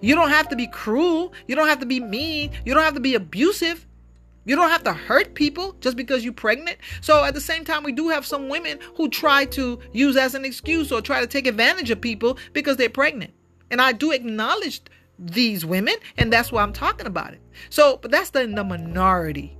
[0.00, 1.32] You don't have to be cruel.
[1.46, 2.52] You don't have to be mean.
[2.64, 3.86] You don't have to be abusive.
[4.44, 6.78] You don't have to hurt people just because you're pregnant.
[7.00, 10.34] So at the same time, we do have some women who try to use as
[10.34, 13.32] an excuse or try to take advantage of people because they're pregnant.
[13.70, 14.82] And I do acknowledge
[15.18, 17.40] these women, and that's why I'm talking about it.
[17.70, 19.56] So, but that's the, the minority.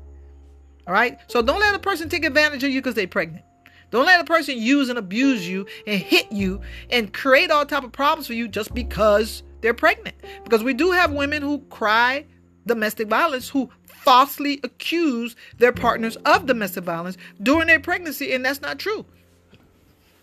[0.86, 1.18] All right.
[1.28, 3.44] So don't let a person take advantage of you because they're pregnant.
[3.90, 7.84] Don't let a person use and abuse you and hit you and create all type
[7.84, 10.16] of problems for you just because they're pregnant.
[10.44, 12.24] Because we do have women who cry
[12.66, 18.60] domestic violence who falsely accuse their partners of domestic violence during their pregnancy, and that's
[18.60, 19.04] not true.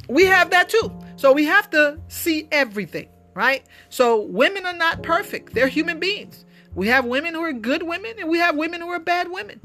[0.07, 0.91] We have that too.
[1.15, 3.63] So we have to see everything, right?
[3.89, 6.45] So women are not perfect, they're human beings.
[6.75, 9.59] We have women who are good women, and we have women who are bad women.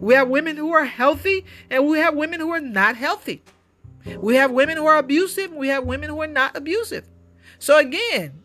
[0.00, 3.42] We have women who are healthy and we have women who are not healthy.
[4.18, 7.08] We have women who are abusive, and we have women who are not abusive.
[7.58, 8.42] So again,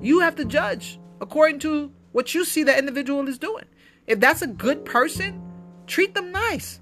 [0.00, 3.64] you have to judge according to what you see that individual is doing.
[4.06, 5.42] If that's a good person,
[5.86, 6.80] treat them nice.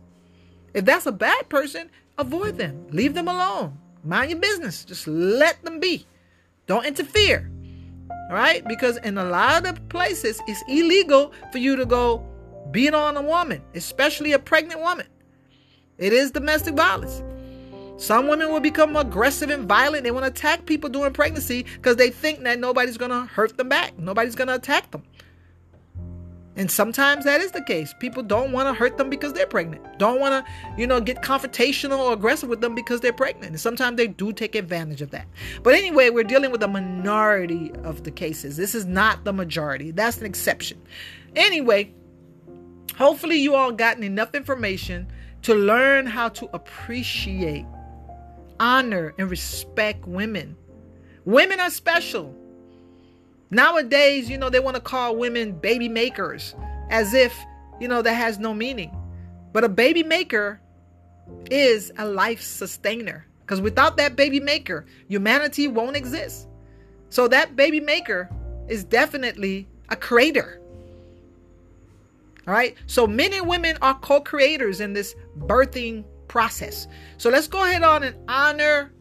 [0.75, 2.87] If that's a bad person, avoid them.
[2.91, 3.79] Leave them alone.
[4.05, 4.85] Mind your business.
[4.85, 6.07] Just let them be.
[6.67, 7.51] Don't interfere.
[8.11, 8.67] All right?
[8.67, 12.23] Because in a lot of places, it's illegal for you to go
[12.71, 15.07] beat on a woman, especially a pregnant woman.
[15.99, 17.23] It is domestic violence.
[17.97, 20.05] Some women will become aggressive and violent.
[20.05, 23.57] They want to attack people during pregnancy because they think that nobody's going to hurt
[23.57, 23.99] them back.
[23.99, 25.03] Nobody's going to attack them.
[26.55, 27.95] And sometimes that is the case.
[28.01, 29.99] People don't want to hurt them because they're pregnant.
[29.99, 33.51] Don't want to, you know, get confrontational or aggressive with them because they're pregnant.
[33.51, 35.27] And sometimes they do take advantage of that.
[35.63, 38.57] But anyway, we're dealing with a minority of the cases.
[38.57, 39.93] This is not the majority.
[39.93, 40.83] That's an exception.
[41.37, 41.95] Anyway,
[42.97, 45.07] Hopefully, you all gotten enough information
[45.43, 47.67] to learn how to appreciate,
[48.59, 50.57] honor, and respect women.
[51.25, 52.35] Women are special.
[53.51, 56.55] Nowadays, you know, they want to call women baby makers
[56.91, 57.39] as if,
[57.81, 58.95] you know, that has no meaning.
[59.53, 60.61] But a baby maker
[61.51, 66.49] is a life sustainer because without that baby maker, humanity won't exist.
[67.11, 68.29] So that baby maker
[68.69, 70.61] is definitely a creator.
[72.49, 72.75] All right.
[72.87, 76.89] So men and women are co creators in this birthing process.
[77.19, 78.95] So let's go ahead on and honor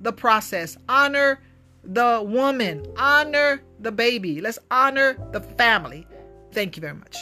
[0.00, 1.42] the process, honor
[1.82, 4.40] the woman, honor the baby.
[4.40, 6.06] Let's honor the family.
[6.52, 7.16] Thank you very much.